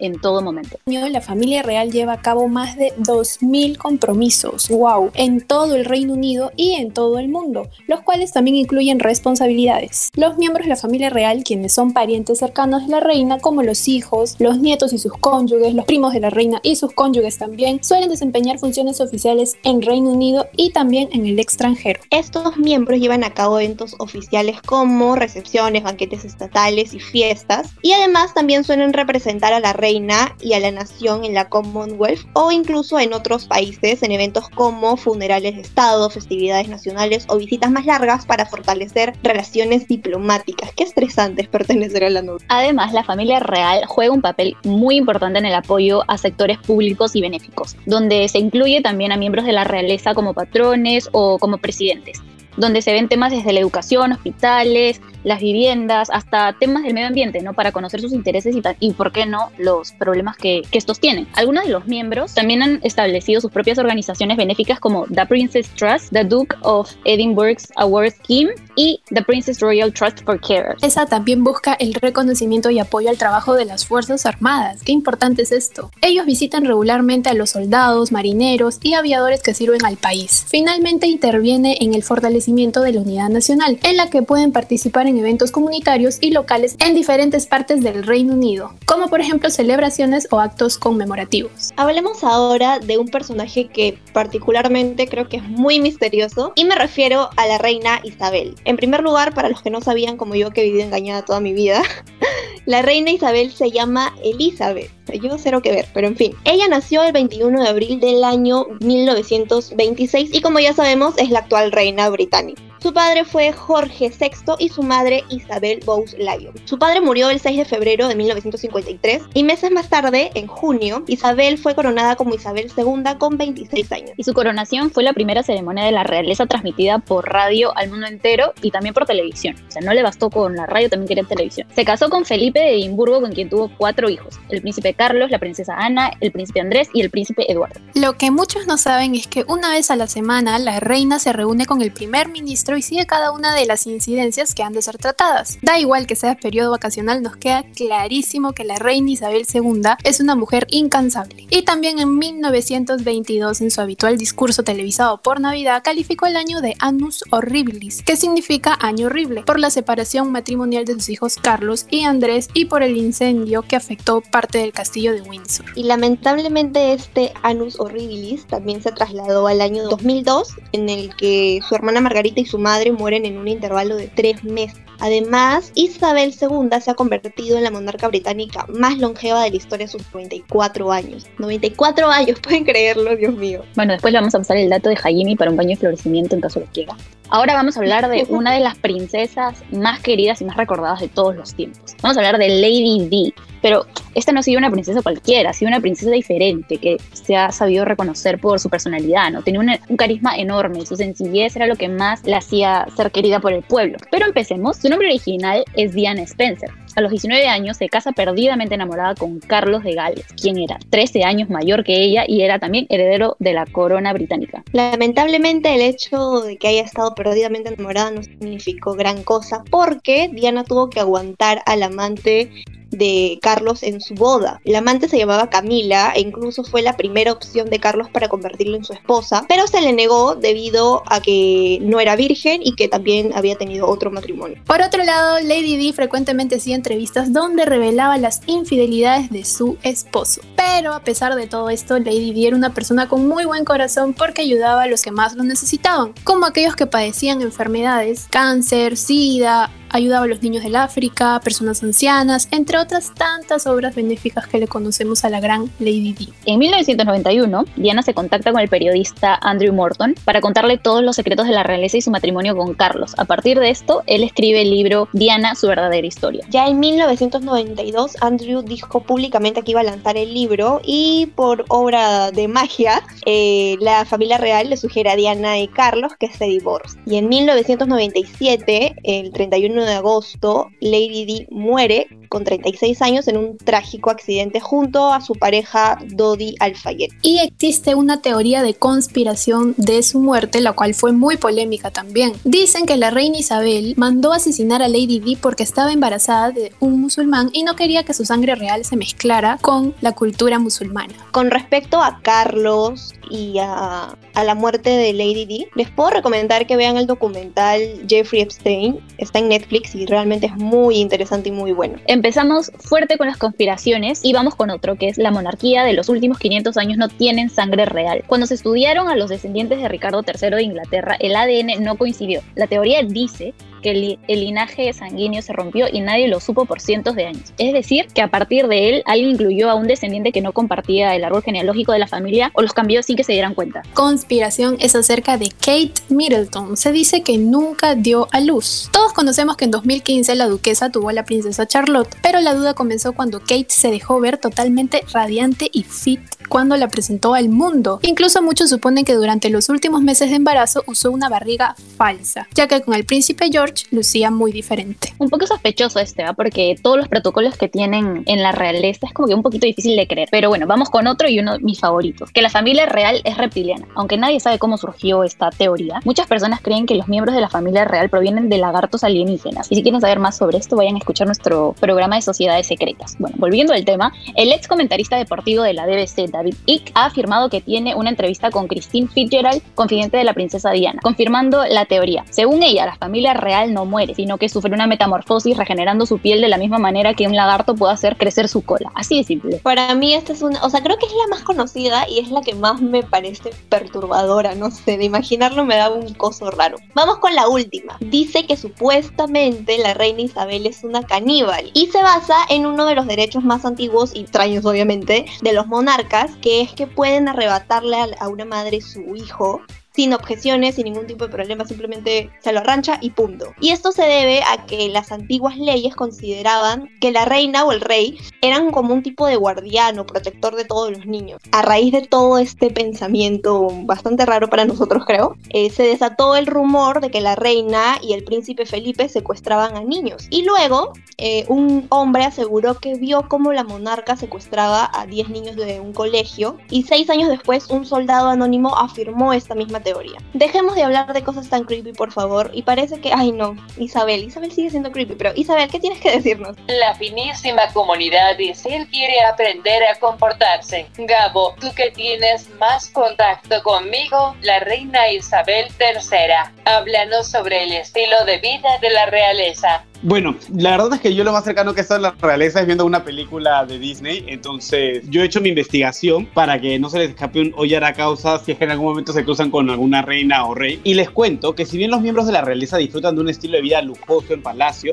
en 0.00 0.20
todo 0.20 0.42
momento. 0.42 0.78
la 0.86 1.20
familia 1.20 1.62
real 1.62 1.90
lleva 1.90 2.14
a 2.14 2.20
cabo 2.22 2.48
más 2.48 2.76
de 2.76 2.92
2.000 2.98 3.76
compromisos, 3.76 4.68
wow, 4.68 5.10
en 5.14 5.40
todo 5.40 5.74
el 5.74 5.84
Reino 5.84 6.14
Unido 6.14 6.52
y 6.56 6.74
en 6.74 6.92
todo 6.92 7.18
el 7.18 7.28
mundo, 7.28 7.68
los 7.86 8.00
cuales 8.00 8.32
también 8.32 8.56
incluyen 8.56 9.00
responsabilidades. 9.00 10.10
Los 10.14 10.38
miembros 10.38 10.64
de 10.64 10.70
la 10.70 10.76
familia 10.76 11.10
real, 11.10 11.42
quienes 11.44 11.74
son 11.74 11.92
parientes 11.92 12.38
cercanos 12.38 12.86
de 12.86 12.88
la 12.88 13.00
reina, 13.00 13.38
como 13.38 13.62
los 13.62 13.88
hijos, 13.88 14.36
los 14.38 14.58
nietos 14.58 14.92
y 14.92 14.98
sus 14.98 15.12
cónyuges, 15.14 15.74
los 15.74 15.84
primos 15.84 16.12
de 16.12 16.20
la 16.20 16.30
reina 16.30 16.60
y 16.62 16.76
sus 16.76 16.92
cónyuges 16.92 17.38
también, 17.38 17.82
suelen 17.82 18.08
desempeñar 18.08 18.58
funciones 18.58 19.00
oficiales 19.00 19.56
en 19.64 19.82
Reino 19.82 20.10
Unido 20.10 20.48
y 20.56 20.70
también 20.70 21.08
en 21.12 21.26
el 21.26 21.38
extranjero. 21.38 22.00
Estos 22.10 22.56
miembros 22.56 23.00
llevan 23.00 23.24
a 23.24 23.34
cabo 23.34 23.58
eventos 23.58 23.94
oficiales 23.98 24.60
como 24.62 25.16
recepciones, 25.16 25.82
banquetes 25.82 26.24
estatales 26.24 26.94
y 26.94 27.00
fiestas, 27.00 27.70
y 27.82 27.92
además 27.92 28.34
también 28.34 28.64
suelen 28.64 28.92
representar 28.92 29.52
a 29.52 29.60
la 29.60 29.71
reina 29.72 30.36
y 30.40 30.54
a 30.54 30.60
la 30.60 30.70
nación 30.70 31.24
en 31.24 31.34
la 31.34 31.48
Commonwealth 31.48 32.26
o 32.34 32.52
incluso 32.52 32.98
en 32.98 33.12
otros 33.12 33.46
países 33.46 34.02
en 34.02 34.12
eventos 34.12 34.48
como 34.48 34.96
funerales 34.96 35.56
de 35.56 35.62
Estado, 35.62 36.10
festividades 36.10 36.68
nacionales 36.68 37.26
o 37.28 37.36
visitas 37.36 37.70
más 37.70 37.86
largas 37.86 38.26
para 38.26 38.46
fortalecer 38.46 39.14
relaciones 39.22 39.88
diplomáticas. 39.88 40.70
Qué 40.74 40.84
estresante 40.84 41.42
es 41.42 41.48
pertenecer 41.48 42.04
a 42.04 42.10
la 42.10 42.22
nobleza. 42.22 42.46
Además, 42.48 42.92
la 42.92 43.04
familia 43.04 43.40
real 43.40 43.84
juega 43.86 44.12
un 44.12 44.22
papel 44.22 44.56
muy 44.64 44.96
importante 44.96 45.38
en 45.38 45.46
el 45.46 45.54
apoyo 45.54 46.02
a 46.08 46.18
sectores 46.18 46.58
públicos 46.58 47.16
y 47.16 47.20
benéficos, 47.20 47.76
donde 47.86 48.28
se 48.28 48.38
incluye 48.38 48.80
también 48.80 49.12
a 49.12 49.16
miembros 49.16 49.44
de 49.44 49.52
la 49.52 49.64
realeza 49.64 50.14
como 50.14 50.34
patrones 50.34 51.08
o 51.12 51.38
como 51.38 51.58
presidentes, 51.58 52.22
donde 52.56 52.82
se 52.82 52.92
ven 52.92 53.08
temas 53.08 53.32
desde 53.32 53.52
la 53.52 53.60
educación, 53.60 54.12
hospitales, 54.12 55.00
las 55.24 55.40
viviendas, 55.40 56.10
hasta 56.10 56.54
temas 56.58 56.82
del 56.82 56.94
medio 56.94 57.08
ambiente, 57.08 57.40
¿no? 57.42 57.54
Para 57.54 57.72
conocer 57.72 58.00
sus 58.00 58.12
intereses 58.12 58.54
y, 58.54 58.62
y 58.80 58.92
por 58.92 59.12
qué 59.12 59.26
no, 59.26 59.50
los 59.58 59.92
problemas 59.92 60.36
que, 60.36 60.62
que 60.70 60.78
estos 60.78 61.00
tienen. 61.00 61.28
Algunos 61.34 61.64
de 61.64 61.70
los 61.70 61.86
miembros 61.86 62.34
también 62.34 62.62
han 62.62 62.80
establecido 62.82 63.40
sus 63.40 63.50
propias 63.50 63.78
organizaciones 63.78 64.36
benéficas 64.36 64.80
como 64.80 65.06
The 65.06 65.26
Princess 65.26 65.68
Trust, 65.76 66.12
The 66.12 66.24
Duke 66.24 66.56
of 66.62 66.90
Edinburgh's 67.04 67.68
Award 67.76 68.12
Scheme 68.24 68.50
y 68.76 69.00
The 69.10 69.22
Princess 69.22 69.60
Royal 69.60 69.92
Trust 69.92 70.24
for 70.24 70.40
Carers. 70.40 70.82
Esa 70.82 71.06
también 71.06 71.44
busca 71.44 71.74
el 71.74 71.94
reconocimiento 71.94 72.70
y 72.70 72.78
apoyo 72.78 73.10
al 73.10 73.18
trabajo 73.18 73.54
de 73.54 73.64
las 73.64 73.86
Fuerzas 73.86 74.26
Armadas. 74.26 74.82
Qué 74.84 74.92
importante 74.92 75.42
es 75.42 75.52
esto. 75.52 75.90
Ellos 76.00 76.26
visitan 76.26 76.64
regularmente 76.64 77.28
a 77.28 77.34
los 77.34 77.50
soldados, 77.50 78.12
marineros 78.12 78.78
y 78.82 78.94
aviadores 78.94 79.42
que 79.42 79.54
sirven 79.54 79.84
al 79.84 79.96
país. 79.96 80.44
Finalmente 80.48 81.06
interviene 81.06 81.78
en 81.80 81.94
el 81.94 82.02
fortalecimiento 82.02 82.80
de 82.80 82.92
la 82.92 83.00
unidad 83.00 83.28
nacional, 83.28 83.78
en 83.82 83.96
la 83.96 84.10
que 84.10 84.22
pueden 84.22 84.52
participar 84.52 85.06
en 85.06 85.11
eventos 85.18 85.50
comunitarios 85.50 86.18
y 86.20 86.30
locales 86.30 86.76
en 86.78 86.94
diferentes 86.94 87.46
partes 87.46 87.82
del 87.82 88.04
Reino 88.04 88.34
Unido, 88.34 88.74
como 88.86 89.08
por 89.08 89.20
ejemplo 89.20 89.50
celebraciones 89.50 90.28
o 90.30 90.40
actos 90.40 90.78
conmemorativos. 90.78 91.70
Hablemos 91.76 92.24
ahora 92.24 92.78
de 92.78 92.98
un 92.98 93.08
personaje 93.08 93.68
que 93.68 93.98
particularmente 94.12 95.06
creo 95.08 95.28
que 95.28 95.38
es 95.38 95.44
muy 95.44 95.80
misterioso 95.80 96.52
y 96.54 96.64
me 96.64 96.74
refiero 96.74 97.30
a 97.36 97.46
la 97.46 97.58
reina 97.58 98.00
Isabel. 98.04 98.54
En 98.64 98.76
primer 98.76 99.02
lugar, 99.02 99.34
para 99.34 99.48
los 99.48 99.62
que 99.62 99.70
no 99.70 99.80
sabían 99.80 100.16
como 100.16 100.34
yo 100.34 100.50
que 100.50 100.62
he 100.62 100.64
vivido 100.64 100.84
engañada 100.84 101.24
toda 101.24 101.40
mi 101.40 101.52
vida, 101.52 101.82
la 102.66 102.82
reina 102.82 103.10
Isabel 103.10 103.52
se 103.52 103.70
llama 103.70 104.14
Elizabeth. 104.22 104.90
Yo 105.20 105.36
cero 105.38 105.60
que 105.62 105.72
ver, 105.72 105.86
pero 105.92 106.06
en 106.06 106.16
fin. 106.16 106.32
Ella 106.44 106.68
nació 106.68 107.02
el 107.02 107.12
21 107.12 107.62
de 107.62 107.68
abril 107.68 108.00
del 108.00 108.24
año 108.24 108.66
1926 108.80 110.30
y 110.32 110.40
como 110.40 110.58
ya 110.58 110.72
sabemos 110.72 111.14
es 111.18 111.30
la 111.30 111.40
actual 111.40 111.72
reina 111.72 112.08
británica. 112.08 112.62
Su 112.82 112.92
padre 112.92 113.24
fue 113.24 113.52
Jorge 113.52 114.10
VI 114.10 114.54
y 114.58 114.68
su 114.68 114.82
madre 114.82 115.22
Isabel 115.28 115.78
Bowes 115.86 116.16
Lyon. 116.18 116.52
Su 116.64 116.80
padre 116.80 117.00
murió 117.00 117.30
el 117.30 117.38
6 117.38 117.58
de 117.58 117.64
febrero 117.64 118.08
de 118.08 118.16
1953 118.16 119.22
y 119.34 119.44
meses 119.44 119.70
más 119.70 119.88
tarde, 119.88 120.32
en 120.34 120.48
junio, 120.48 121.04
Isabel 121.06 121.58
fue 121.58 121.76
coronada 121.76 122.16
como 122.16 122.34
Isabel 122.34 122.72
II 122.76 123.04
con 123.20 123.38
26 123.38 123.92
años. 123.92 124.10
Y 124.16 124.24
su 124.24 124.34
coronación 124.34 124.90
fue 124.90 125.04
la 125.04 125.12
primera 125.12 125.44
ceremonia 125.44 125.84
de 125.84 125.92
la 125.92 126.02
realeza 126.02 126.46
transmitida 126.46 126.98
por 126.98 127.32
radio 127.32 127.70
al 127.76 127.88
mundo 127.88 128.08
entero 128.08 128.52
y 128.62 128.72
también 128.72 128.94
por 128.94 129.06
televisión. 129.06 129.54
O 129.68 129.70
sea, 129.70 129.80
no 129.80 129.94
le 129.94 130.02
bastó 130.02 130.28
con 130.28 130.56
la 130.56 130.66
radio, 130.66 130.90
también 130.90 131.06
quería 131.06 131.22
televisión. 131.22 131.68
Se 131.76 131.84
casó 131.84 132.10
con 132.10 132.24
Felipe 132.24 132.58
de 132.58 132.74
Edimburgo, 132.74 133.20
con 133.20 133.30
quien 133.30 133.48
tuvo 133.48 133.70
cuatro 133.78 134.10
hijos: 134.10 134.40
el 134.48 134.60
príncipe 134.60 134.92
Carlos, 134.92 135.30
la 135.30 135.38
princesa 135.38 135.76
Ana, 135.76 136.10
el 136.18 136.32
príncipe 136.32 136.60
Andrés 136.60 136.88
y 136.92 137.00
el 137.00 137.10
príncipe 137.10 137.48
Eduardo. 137.48 137.78
Lo 137.94 138.14
que 138.14 138.32
muchos 138.32 138.66
no 138.66 138.76
saben 138.76 139.14
es 139.14 139.28
que 139.28 139.44
una 139.46 139.70
vez 139.70 139.92
a 139.92 139.96
la 139.96 140.08
semana 140.08 140.58
la 140.58 140.80
reina 140.80 141.20
se 141.20 141.32
reúne 141.32 141.64
con 141.64 141.80
el 141.80 141.92
primer 141.92 142.28
ministro 142.28 142.71
y 142.76 142.82
sigue 142.82 143.06
cada 143.06 143.32
una 143.32 143.54
de 143.54 143.66
las 143.66 143.86
incidencias 143.86 144.54
que 144.54 144.62
han 144.62 144.72
de 144.72 144.82
ser 144.82 144.98
tratadas. 144.98 145.58
Da 145.62 145.78
igual 145.78 146.06
que 146.06 146.16
sea 146.16 146.36
periodo 146.36 146.70
vacacional, 146.70 147.22
nos 147.22 147.36
queda 147.36 147.64
clarísimo 147.74 148.52
que 148.52 148.64
la 148.64 148.76
reina 148.76 149.10
Isabel 149.10 149.46
II 149.52 149.82
es 150.04 150.20
una 150.20 150.34
mujer 150.34 150.66
incansable. 150.70 151.46
Y 151.50 151.62
también 151.62 151.98
en 151.98 152.18
1922, 152.18 153.60
en 153.60 153.70
su 153.70 153.80
habitual 153.80 154.18
discurso 154.18 154.62
televisado 154.62 155.20
por 155.20 155.40
Navidad, 155.40 155.82
calificó 155.84 156.26
el 156.26 156.36
año 156.36 156.60
de 156.60 156.74
Annus 156.78 157.24
Horribilis, 157.30 158.02
que 158.02 158.16
significa 158.16 158.76
año 158.80 159.06
horrible, 159.06 159.42
por 159.42 159.58
la 159.58 159.70
separación 159.70 160.30
matrimonial 160.32 160.84
de 160.84 160.94
sus 160.94 161.08
hijos 161.08 161.36
Carlos 161.36 161.86
y 161.90 162.04
Andrés 162.04 162.48
y 162.54 162.66
por 162.66 162.82
el 162.82 162.96
incendio 162.96 163.62
que 163.62 163.76
afectó 163.76 164.20
parte 164.20 164.58
del 164.58 164.72
castillo 164.72 165.12
de 165.12 165.22
Windsor. 165.22 165.66
Y 165.74 165.84
lamentablemente 165.84 166.92
este 166.92 167.32
Annus 167.42 167.78
Horribilis 167.78 168.46
también 168.46 168.82
se 168.82 168.92
trasladó 168.92 169.46
al 169.46 169.60
año 169.60 169.84
2002, 169.84 170.56
en 170.72 170.88
el 170.88 171.14
que 171.16 171.60
su 171.66 171.74
hermana 171.74 172.00
Margarita 172.00 172.40
y 172.40 172.46
su 172.46 172.58
madre 172.62 172.92
mueren 172.92 173.26
en 173.26 173.36
un 173.36 173.48
intervalo 173.48 173.96
de 173.96 174.08
tres 174.08 174.42
meses. 174.44 174.80
Además, 175.00 175.72
Isabel 175.74 176.32
II 176.40 176.80
se 176.80 176.90
ha 176.90 176.94
convertido 176.94 177.58
en 177.58 177.64
la 177.64 177.70
monarca 177.70 178.06
británica 178.08 178.66
más 178.68 178.98
longeva 178.98 179.42
de 179.42 179.50
la 179.50 179.56
historia 179.56 179.86
a 179.86 179.88
sus 179.88 180.02
94 180.14 180.92
años. 180.92 181.26
94 181.38 182.08
años, 182.08 182.40
pueden 182.42 182.64
creerlo, 182.64 183.16
Dios 183.16 183.34
mío. 183.34 183.62
Bueno, 183.74 183.92
después 183.92 184.12
le 184.12 184.20
vamos 184.20 184.34
a 184.34 184.38
pasar 184.38 184.56
el 184.56 184.70
dato 184.70 184.88
de 184.88 184.96
Jaime 184.96 185.36
para 185.36 185.50
un 185.50 185.56
baño 185.56 185.70
de 185.70 185.76
florecimiento 185.76 186.36
en 186.36 186.40
caso 186.40 186.60
lo 186.60 186.66
quiera. 186.66 186.96
Ahora 187.30 187.54
vamos 187.54 187.76
a 187.76 187.80
hablar 187.80 188.08
de 188.08 188.26
una 188.28 188.52
de 188.52 188.60
las 188.60 188.78
princesas 188.78 189.62
más 189.72 190.00
queridas 190.00 190.40
y 190.40 190.44
más 190.44 190.56
recordadas 190.56 191.00
de 191.00 191.08
todos 191.08 191.34
los 191.34 191.54
tiempos. 191.54 191.96
Vamos 192.00 192.16
a 192.16 192.20
hablar 192.20 192.38
de 192.38 192.48
Lady 192.48 193.08
Di, 193.08 193.34
pero 193.60 193.86
esta 194.14 194.32
no 194.32 194.40
ha 194.40 194.42
sido 194.42 194.58
una 194.58 194.70
princesa 194.70 195.02
cualquiera, 195.02 195.50
ha 195.50 195.52
sido 195.52 195.68
una 195.68 195.80
princesa 195.80 196.10
diferente 196.10 196.78
que 196.78 196.98
se 197.12 197.36
ha 197.36 197.50
sabido 197.52 197.84
reconocer 197.84 198.38
por 198.38 198.60
su 198.60 198.68
personalidad, 198.68 199.30
¿no? 199.30 199.42
Tenía 199.42 199.60
un 199.88 199.96
carisma 199.96 200.36
enorme 200.36 200.80
y 200.80 200.86
su 200.86 200.96
sencillez 200.96 201.56
era 201.56 201.66
lo 201.66 201.76
que 201.76 201.88
más 201.88 202.24
la 202.24 202.38
hacía 202.38 202.86
ser 202.96 203.10
querida 203.10 203.40
por 203.40 203.52
el 203.52 203.62
pueblo. 203.62 203.98
Pero 204.10 204.26
empecemos, 204.26 204.76
su 204.76 204.88
nombre 204.88 205.08
original 205.08 205.64
es 205.74 205.94
Diana 205.94 206.22
Spencer. 206.22 206.70
A 206.94 207.00
los 207.00 207.10
19 207.10 207.46
años 207.46 207.78
se 207.78 207.88
casa 207.88 208.12
perdidamente 208.12 208.74
enamorada 208.74 209.14
con 209.14 209.40
Carlos 209.40 209.82
de 209.82 209.94
Gales, 209.94 210.26
quien 210.40 210.58
era 210.58 210.78
13 210.90 211.24
años 211.24 211.48
mayor 211.48 211.84
que 211.84 212.02
ella 212.02 212.24
y 212.28 212.42
era 212.42 212.58
también 212.58 212.86
heredero 212.90 213.36
de 213.38 213.54
la 213.54 213.64
corona 213.64 214.12
británica. 214.12 214.62
Lamentablemente 214.72 215.74
el 215.74 215.80
hecho 215.80 216.40
de 216.40 216.58
que 216.58 216.68
haya 216.68 216.82
estado 216.82 217.14
perdidamente 217.14 217.72
enamorada 217.72 218.10
no 218.10 218.22
significó 218.22 218.92
gran 218.92 219.22
cosa 219.22 219.64
porque 219.70 220.28
Diana 220.32 220.64
tuvo 220.64 220.90
que 220.90 221.00
aguantar 221.00 221.62
al 221.64 221.82
amante 221.82 222.50
de 222.92 223.38
Carlos 223.40 223.82
en 223.82 224.01
su 224.02 224.14
boda. 224.14 224.60
La 224.64 224.78
amante 224.78 225.08
se 225.08 225.18
llamaba 225.18 225.50
Camila 225.50 226.12
e 226.14 226.20
incluso 226.20 226.64
fue 226.64 226.82
la 226.82 226.96
primera 226.96 227.32
opción 227.32 227.70
de 227.70 227.78
Carlos 227.78 228.08
para 228.10 228.28
convertirlo 228.28 228.76
en 228.76 228.84
su 228.84 228.92
esposa, 228.92 229.44
pero 229.48 229.66
se 229.66 229.80
le 229.80 229.92
negó 229.92 230.34
debido 230.34 231.02
a 231.06 231.20
que 231.20 231.78
no 231.82 232.00
era 232.00 232.16
virgen 232.16 232.60
y 232.62 232.74
que 232.74 232.88
también 232.88 233.32
había 233.34 233.56
tenido 233.56 233.88
otro 233.88 234.10
matrimonio. 234.10 234.58
Por 234.66 234.82
otro 234.82 235.04
lado, 235.04 235.40
Lady 235.40 235.76
Di 235.76 235.92
frecuentemente 235.92 236.56
hacía 236.56 236.76
entrevistas 236.76 237.32
donde 237.32 237.64
revelaba 237.64 238.18
las 238.18 238.40
infidelidades 238.46 239.30
de 239.30 239.44
su 239.44 239.76
esposo. 239.82 240.40
Pero 240.56 240.94
a 240.94 241.00
pesar 241.00 241.34
de 241.34 241.46
todo 241.46 241.70
esto, 241.70 241.98
Lady 241.98 242.32
Di 242.32 242.46
era 242.46 242.56
una 242.56 242.74
persona 242.74 243.08
con 243.08 243.26
muy 243.26 243.44
buen 243.44 243.64
corazón 243.64 244.14
porque 244.14 244.42
ayudaba 244.42 244.82
a 244.82 244.86
los 244.86 245.02
que 245.02 245.10
más 245.10 245.34
lo 245.34 245.44
necesitaban, 245.44 246.12
como 246.24 246.46
aquellos 246.46 246.76
que 246.76 246.86
padecían 246.86 247.42
enfermedades, 247.42 248.26
cáncer, 248.30 248.96
sida, 248.96 249.70
ayudaba 249.92 250.24
a 250.24 250.28
los 250.28 250.42
niños 250.42 250.64
del 250.64 250.76
África, 250.76 251.40
personas 251.42 251.82
ancianas, 251.82 252.48
entre 252.50 252.78
otras 252.78 253.14
tantas 253.14 253.66
obras 253.66 253.94
benéficas 253.94 254.46
que 254.46 254.58
le 254.58 254.66
conocemos 254.66 255.24
a 255.24 255.30
la 255.30 255.40
gran 255.40 255.70
Lady 255.78 256.12
Di. 256.12 256.28
En 256.46 256.58
1991, 256.58 257.64
Diana 257.76 258.02
se 258.02 258.14
contacta 258.14 258.52
con 258.52 258.60
el 258.60 258.68
periodista 258.68 259.38
Andrew 259.40 259.72
Morton 259.72 260.14
para 260.24 260.40
contarle 260.40 260.78
todos 260.78 261.02
los 261.02 261.16
secretos 261.16 261.46
de 261.46 261.52
la 261.52 261.62
realeza 261.62 261.96
y 261.96 262.02
su 262.02 262.10
matrimonio 262.10 262.56
con 262.56 262.74
Carlos. 262.74 263.14
A 263.18 263.24
partir 263.24 263.58
de 263.58 263.70
esto, 263.70 264.02
él 264.06 264.24
escribe 264.24 264.62
el 264.62 264.70
libro 264.70 265.08
Diana, 265.12 265.54
su 265.54 265.68
verdadera 265.68 266.06
historia. 266.06 266.44
Ya 266.50 266.66
en 266.66 266.80
1992, 266.80 268.16
Andrew 268.20 268.62
dijo 268.62 269.00
públicamente 269.00 269.62
que 269.62 269.72
iba 269.72 269.80
a 269.80 269.84
lanzar 269.84 270.16
el 270.16 270.32
libro 270.32 270.80
y 270.84 271.26
por 271.34 271.64
obra 271.68 272.30
de 272.30 272.48
magia, 272.48 273.02
eh, 273.26 273.76
la 273.80 274.04
familia 274.04 274.38
real 274.38 274.70
le 274.70 274.76
sugiere 274.76 275.10
a 275.10 275.16
Diana 275.16 275.58
y 275.58 275.68
Carlos 275.68 276.12
que 276.18 276.28
se 276.28 276.44
divorcien. 276.46 277.02
Y 277.06 277.16
en 277.16 277.28
1997, 277.28 278.96
el 279.02 279.32
31 279.32 279.81
de 279.84 279.94
agosto, 279.94 280.68
Lady 280.80 281.24
Di 281.24 281.46
muere 281.50 282.08
con 282.28 282.44
36 282.44 283.02
años 283.02 283.28
en 283.28 283.36
un 283.36 283.58
trágico 283.58 284.08
accidente 284.08 284.58
junto 284.58 285.12
a 285.12 285.20
su 285.20 285.34
pareja 285.34 285.98
Dodi 286.06 286.54
Al-Fayed. 286.60 287.10
Y 287.20 287.40
existe 287.40 287.94
una 287.94 288.22
teoría 288.22 288.62
de 288.62 288.72
conspiración 288.72 289.74
de 289.76 290.02
su 290.02 290.18
muerte, 290.18 290.62
la 290.62 290.72
cual 290.72 290.94
fue 290.94 291.12
muy 291.12 291.36
polémica 291.36 291.90
también. 291.90 292.32
Dicen 292.44 292.86
que 292.86 292.96
la 292.96 293.10
reina 293.10 293.36
Isabel 293.36 293.92
mandó 293.98 294.32
asesinar 294.32 294.82
a 294.82 294.88
Lady 294.88 295.20
Di 295.20 295.36
porque 295.36 295.62
estaba 295.62 295.92
embarazada 295.92 296.52
de 296.52 296.72
un 296.80 297.02
musulmán 297.02 297.50
y 297.52 297.64
no 297.64 297.76
quería 297.76 298.04
que 298.04 298.14
su 298.14 298.24
sangre 298.24 298.54
real 298.54 298.84
se 298.86 298.96
mezclara 298.96 299.58
con 299.60 299.94
la 300.00 300.12
cultura 300.12 300.58
musulmana. 300.58 301.12
Con 301.32 301.50
respecto 301.50 302.00
a 302.00 302.20
Carlos 302.22 303.12
y 303.32 303.58
a, 303.58 304.14
la 304.34 304.54
muerte 304.54 304.90
de 304.90 305.12
Lady 305.12 305.46
Di, 305.46 305.66
les 305.74 305.90
puedo 305.90 306.10
recomendar 306.10 306.66
que 306.66 306.76
vean 306.76 306.98
el 306.98 307.06
documental 307.06 307.80
Jeffrey 308.06 308.42
Epstein. 308.42 309.00
Está 309.16 309.38
en 309.38 309.48
Netflix 309.48 309.94
y 309.94 310.04
realmente 310.04 310.46
es 310.46 310.56
muy 310.56 310.96
interesante 310.96 311.48
y 311.48 311.52
muy 311.52 311.72
bueno. 311.72 311.98
Empezamos 312.06 312.70
fuerte 312.78 313.16
con 313.16 313.26
las 313.26 313.38
conspiraciones 313.38 314.20
y 314.22 314.32
vamos 314.32 314.54
con 314.54 314.70
otro, 314.70 314.96
que 314.96 315.08
es 315.08 315.16
la 315.16 315.30
monarquía 315.30 315.84
de 315.84 315.94
los 315.94 316.08
últimos 316.10 316.38
500 316.38 316.76
años 316.76 316.98
no 316.98 317.08
tienen 317.08 317.48
sangre 317.48 317.86
real. 317.86 318.22
Cuando 318.26 318.46
se 318.46 318.54
estudiaron 318.54 319.08
a 319.08 319.16
los 319.16 319.30
descendientes 319.30 319.80
de 319.80 319.88
Ricardo 319.88 320.22
III 320.26 320.50
de 320.50 320.62
Inglaterra, 320.62 321.16
el 321.18 321.34
ADN 321.34 321.82
no 321.82 321.96
coincidió. 321.96 322.42
La 322.54 322.66
teoría 322.66 323.02
dice 323.02 323.54
que 323.82 323.90
el, 323.90 324.40
linaje 324.40 324.92
sanguíneo 324.92 325.42
se 325.42 325.52
rompió 325.52 325.86
y 325.92 326.00
nadie 326.00 326.28
lo 326.28 326.40
supo 326.40 326.64
por 326.64 326.80
cientos 326.80 327.14
de 327.14 327.26
años. 327.26 327.52
Es 327.58 327.72
decir, 327.72 328.06
que 328.14 328.22
a 328.22 328.28
partir 328.28 328.68
de 328.68 328.88
él 328.88 329.02
alguien 329.06 329.30
incluyó 329.30 329.70
a 329.70 329.74
un 329.74 329.86
descendiente 329.86 330.32
que 330.32 330.40
no 330.40 330.52
compartía 330.52 331.14
el 331.14 331.24
árbol 331.24 331.42
genealógico 331.42 331.92
de 331.92 331.98
la 331.98 332.06
familia 332.06 332.50
o 332.54 332.62
los 332.62 332.72
cambió 332.72 333.02
sin 333.02 333.16
que 333.16 333.24
se 333.24 333.32
dieran 333.32 333.54
cuenta. 333.54 333.82
Conspiración 333.94 334.76
es 334.80 334.94
acerca 334.94 335.36
de 335.36 335.50
Kate 335.50 335.92
Middleton. 336.08 336.76
Se 336.76 336.92
dice 336.92 337.22
que 337.22 337.38
nunca 337.38 337.94
dio 337.94 338.28
a 338.30 338.40
luz. 338.40 338.88
Todos 338.92 339.12
conocemos 339.12 339.56
que 339.56 339.66
en 339.66 339.70
2015 339.70 340.34
la 340.34 340.46
duquesa 340.46 340.90
tuvo 340.90 341.10
a 341.10 341.12
la 341.12 341.24
princesa 341.24 341.66
Charlotte, 341.66 342.16
pero 342.22 342.40
la 342.40 342.54
duda 342.54 342.74
comenzó 342.74 343.12
cuando 343.12 343.40
Kate 343.40 343.66
se 343.68 343.90
dejó 343.90 344.20
ver 344.20 344.38
totalmente 344.38 345.02
radiante 345.12 345.68
y 345.72 345.82
fit 345.82 346.20
cuando 346.52 346.76
la 346.76 346.88
presentó 346.88 347.32
al 347.32 347.48
mundo. 347.48 347.98
Incluso 348.02 348.42
muchos 348.42 348.68
suponen 348.68 349.06
que 349.06 349.14
durante 349.14 349.48
los 349.48 349.70
últimos 349.70 350.02
meses 350.02 350.28
de 350.28 350.36
embarazo 350.36 350.84
usó 350.86 351.10
una 351.10 351.30
barriga 351.30 351.74
falsa, 351.96 352.46
ya 352.54 352.66
que 352.66 352.82
con 352.82 352.92
el 352.92 353.06
príncipe 353.06 353.48
George 353.50 353.86
lucía 353.90 354.30
muy 354.30 354.52
diferente. 354.52 355.14
Un 355.16 355.30
poco 355.30 355.46
sospechoso 355.46 355.98
este, 355.98 356.22
porque 356.36 356.76
todos 356.82 356.98
los 356.98 357.08
protocolos 357.08 357.56
que 357.56 357.68
tienen 357.68 358.22
en 358.26 358.42
la 358.42 358.52
realeza 358.52 359.06
es 359.06 359.14
como 359.14 359.28
que 359.28 359.34
un 359.34 359.40
poquito 359.40 359.66
difícil 359.66 359.96
de 359.96 360.06
creer. 360.06 360.28
Pero 360.30 360.50
bueno, 360.50 360.66
vamos 360.66 360.90
con 360.90 361.06
otro 361.06 361.26
y 361.26 361.38
uno 361.38 361.54
de 361.54 361.60
mis 361.60 361.80
favoritos, 361.80 362.30
que 362.32 362.42
la 362.42 362.50
familia 362.50 362.84
real 362.84 363.22
es 363.24 363.38
reptiliana. 363.38 363.88
Aunque 363.94 364.18
nadie 364.18 364.38
sabe 364.38 364.58
cómo 364.58 364.76
surgió 364.76 365.24
esta 365.24 365.48
teoría, 365.48 366.00
muchas 366.04 366.26
personas 366.26 366.60
creen 366.60 366.84
que 366.84 366.96
los 366.96 367.08
miembros 367.08 367.34
de 367.34 367.40
la 367.40 367.48
familia 367.48 367.86
real 367.86 368.10
provienen 368.10 368.50
de 368.50 368.58
lagartos 368.58 369.04
alienígenas. 369.04 369.68
Y 369.70 369.76
si 369.76 369.82
quieren 369.82 370.02
saber 370.02 370.18
más 370.18 370.36
sobre 370.36 370.58
esto, 370.58 370.76
vayan 370.76 370.96
a 370.96 370.98
escuchar 370.98 371.26
nuestro 371.26 371.74
programa 371.80 372.16
de 372.16 372.20
sociedades 372.20 372.66
secretas. 372.66 373.16
Bueno, 373.18 373.36
volviendo 373.38 373.72
al 373.72 373.86
tema, 373.86 374.12
el 374.36 374.52
ex 374.52 374.68
comentarista 374.68 375.16
deportivo 375.16 375.62
de 375.62 375.72
la 375.72 375.86
BBC, 375.86 376.30
David 376.42 376.56
Icke, 376.66 376.92
ha 376.94 377.04
afirmado 377.04 377.48
que 377.48 377.60
tiene 377.60 377.94
una 377.94 378.10
entrevista 378.10 378.50
con 378.50 378.66
Christine 378.66 379.06
Fitzgerald, 379.06 379.62
confidente 379.76 380.16
de 380.16 380.24
la 380.24 380.34
princesa 380.34 380.72
Diana, 380.72 381.00
confirmando 381.00 381.64
la 381.66 381.84
teoría. 381.84 382.24
Según 382.30 382.64
ella, 382.64 382.84
la 382.84 382.96
familia 382.96 383.32
real 383.32 383.72
no 383.72 383.84
muere, 383.84 384.16
sino 384.16 384.38
que 384.38 384.48
sufre 384.48 384.74
una 384.74 384.88
metamorfosis 384.88 385.56
regenerando 385.56 386.04
su 386.04 386.18
piel 386.18 386.40
de 386.40 386.48
la 386.48 386.58
misma 386.58 386.78
manera 386.78 387.14
que 387.14 387.28
un 387.28 387.36
lagarto 387.36 387.76
puede 387.76 387.92
hacer 387.92 388.16
crecer 388.16 388.48
su 388.48 388.62
cola. 388.62 388.90
Así 388.96 389.18
de 389.18 389.24
simple. 389.24 389.60
Para 389.62 389.94
mí 389.94 390.14
esta 390.14 390.32
es 390.32 390.42
una, 390.42 390.64
o 390.64 390.70
sea, 390.70 390.82
creo 390.82 390.96
que 390.98 391.06
es 391.06 391.12
la 391.12 391.28
más 391.28 391.44
conocida 391.44 392.08
y 392.08 392.18
es 392.18 392.30
la 392.30 392.40
que 392.40 392.54
más 392.54 392.80
me 392.80 393.04
parece 393.04 393.50
perturbadora, 393.68 394.56
no 394.56 394.72
sé, 394.72 394.98
de 394.98 395.04
imaginarlo 395.04 395.64
me 395.64 395.76
da 395.76 395.90
un 395.90 396.12
coso 396.14 396.50
raro. 396.50 396.76
Vamos 396.94 397.18
con 397.18 397.36
la 397.36 397.46
última. 397.46 397.98
Dice 398.00 398.46
que 398.46 398.56
supuestamente 398.56 399.78
la 399.78 399.94
reina 399.94 400.22
Isabel 400.22 400.66
es 400.66 400.82
una 400.82 401.04
caníbal 401.04 401.70
y 401.72 401.86
se 401.86 402.02
basa 402.02 402.34
en 402.48 402.66
uno 402.66 402.84
de 402.86 402.96
los 402.96 403.06
derechos 403.06 403.44
más 403.44 403.64
antiguos 403.64 404.12
y 404.12 404.22
extraños 404.22 404.64
obviamente 404.64 405.26
de 405.40 405.52
los 405.52 405.68
monarcas 405.68 406.31
que 406.36 406.62
es 406.62 406.72
que 406.72 406.86
pueden 406.86 407.28
arrebatarle 407.28 407.96
a 408.18 408.28
una 408.28 408.44
madre 408.44 408.80
su 408.80 409.14
hijo 409.14 409.60
sin 409.94 410.12
objeciones, 410.12 410.76
sin 410.76 410.84
ningún 410.84 411.06
tipo 411.06 411.26
de 411.26 411.32
problema, 411.32 411.64
simplemente 411.64 412.30
se 412.40 412.52
lo 412.52 412.60
arrancha 412.60 412.98
y 413.00 413.10
punto. 413.10 413.54
Y 413.60 413.70
esto 413.70 413.92
se 413.92 414.02
debe 414.02 414.42
a 414.42 414.66
que 414.66 414.88
las 414.88 415.12
antiguas 415.12 415.56
leyes 415.56 415.94
consideraban 415.94 416.88
que 417.00 417.12
la 417.12 417.24
reina 417.24 417.64
o 417.64 417.72
el 417.72 417.80
rey 417.80 418.18
eran 418.40 418.70
como 418.70 418.94
un 418.94 419.02
tipo 419.02 419.26
de 419.26 419.36
guardián 419.36 419.98
o 419.98 420.06
protector 420.06 420.56
de 420.56 420.64
todos 420.64 420.90
los 420.90 421.06
niños. 421.06 421.40
A 421.52 421.62
raíz 421.62 421.92
de 421.92 422.02
todo 422.02 422.38
este 422.38 422.70
pensamiento 422.70 423.68
bastante 423.84 424.26
raro 424.26 424.48
para 424.48 424.64
nosotros 424.64 425.04
creo, 425.06 425.36
eh, 425.50 425.70
se 425.70 425.84
desató 425.84 426.36
el 426.36 426.46
rumor 426.46 427.00
de 427.00 427.10
que 427.10 427.20
la 427.20 427.34
reina 427.34 427.98
y 428.02 428.12
el 428.14 428.24
príncipe 428.24 428.66
Felipe 428.66 429.08
secuestraban 429.08 429.76
a 429.76 429.84
niños. 429.84 430.26
Y 430.30 430.42
luego 430.44 430.92
eh, 431.18 431.44
un 431.48 431.86
hombre 431.90 432.24
aseguró 432.24 432.74
que 432.74 432.94
vio 432.94 433.28
cómo 433.28 433.52
la 433.52 433.64
monarca 433.64 434.16
secuestraba 434.16 434.90
a 434.92 435.06
10 435.06 435.28
niños 435.28 435.56
de 435.56 435.80
un 435.80 435.92
colegio 435.92 436.56
y 436.70 436.84
seis 436.84 437.10
años 437.10 437.28
después 437.28 437.68
un 437.68 437.86
soldado 437.86 438.28
anónimo 438.28 438.76
afirmó 438.76 439.32
esta 439.32 439.54
misma 439.54 439.81
teoría. 439.82 440.18
Dejemos 440.32 440.74
de 440.74 440.82
hablar 440.82 441.12
de 441.12 441.22
cosas 441.22 441.48
tan 441.48 441.64
creepy, 441.64 441.92
por 441.92 442.12
favor. 442.12 442.50
Y 442.52 442.62
parece 442.62 443.00
que, 443.00 443.12
ay 443.12 443.32
no, 443.32 443.56
Isabel, 443.76 444.24
Isabel 444.24 444.52
sigue 444.52 444.70
siendo 444.70 444.92
creepy, 444.92 445.14
pero 445.14 445.32
Isabel, 445.34 445.68
¿qué 445.70 445.80
tienes 445.80 446.00
que 446.00 446.10
decirnos? 446.10 446.56
La 446.66 446.94
finísima 446.94 447.68
comunidad 447.72 448.38
Isil 448.38 448.88
quiere 448.88 449.22
aprender 449.22 449.82
a 449.84 449.98
comportarse. 449.98 450.86
Gabo, 450.96 451.54
tú 451.60 451.72
que 451.74 451.90
tienes 451.90 452.48
más 452.58 452.88
contacto 452.90 453.62
conmigo, 453.62 454.34
la 454.42 454.60
reina 454.60 455.10
Isabel 455.10 455.68
III, 455.78 456.52
háblanos 456.64 457.28
sobre 457.28 457.64
el 457.64 457.72
estilo 457.72 458.24
de 458.24 458.38
vida 458.38 458.78
de 458.80 458.90
la 458.90 459.06
realeza. 459.06 459.84
Bueno, 460.04 460.34
la 460.52 460.72
verdad 460.72 460.94
es 460.94 461.00
que 461.00 461.14
yo 461.14 461.22
lo 461.22 461.30
más 461.30 461.44
cercano 461.44 461.74
que 461.74 461.80
he 461.80 461.82
estado 461.82 462.00
a 462.00 462.10
la 462.10 462.16
realeza 462.20 462.60
es 462.60 462.66
viendo 462.66 462.84
una 462.84 463.04
película 463.04 463.64
de 463.64 463.78
Disney, 463.78 464.24
entonces 464.26 465.08
yo 465.08 465.22
he 465.22 465.26
hecho 465.26 465.40
mi 465.40 465.50
investigación 465.50 466.26
para 466.26 466.60
que 466.60 466.76
no 466.80 466.90
se 466.90 466.98
les 466.98 467.10
escape 467.10 467.40
un 467.40 467.84
a 467.84 467.92
causa 467.92 468.40
si 468.40 468.50
es 468.50 468.58
que 468.58 468.64
en 468.64 468.72
algún 468.72 468.86
momento 468.88 469.12
se 469.12 469.24
cruzan 469.24 469.52
con 469.52 469.70
alguna 469.70 470.02
reina 470.02 470.44
o 470.44 470.56
rey. 470.56 470.80
Y 470.82 470.94
les 470.94 471.08
cuento 471.08 471.54
que 471.54 471.64
si 471.66 471.78
bien 471.78 471.92
los 471.92 472.00
miembros 472.00 472.26
de 472.26 472.32
la 472.32 472.40
realeza 472.40 472.78
disfrutan 472.78 473.14
de 473.14 473.20
un 473.20 473.28
estilo 473.28 473.56
de 473.56 473.62
vida 473.62 473.80
lujoso 473.80 474.34
en 474.34 474.42
palacio, 474.42 474.92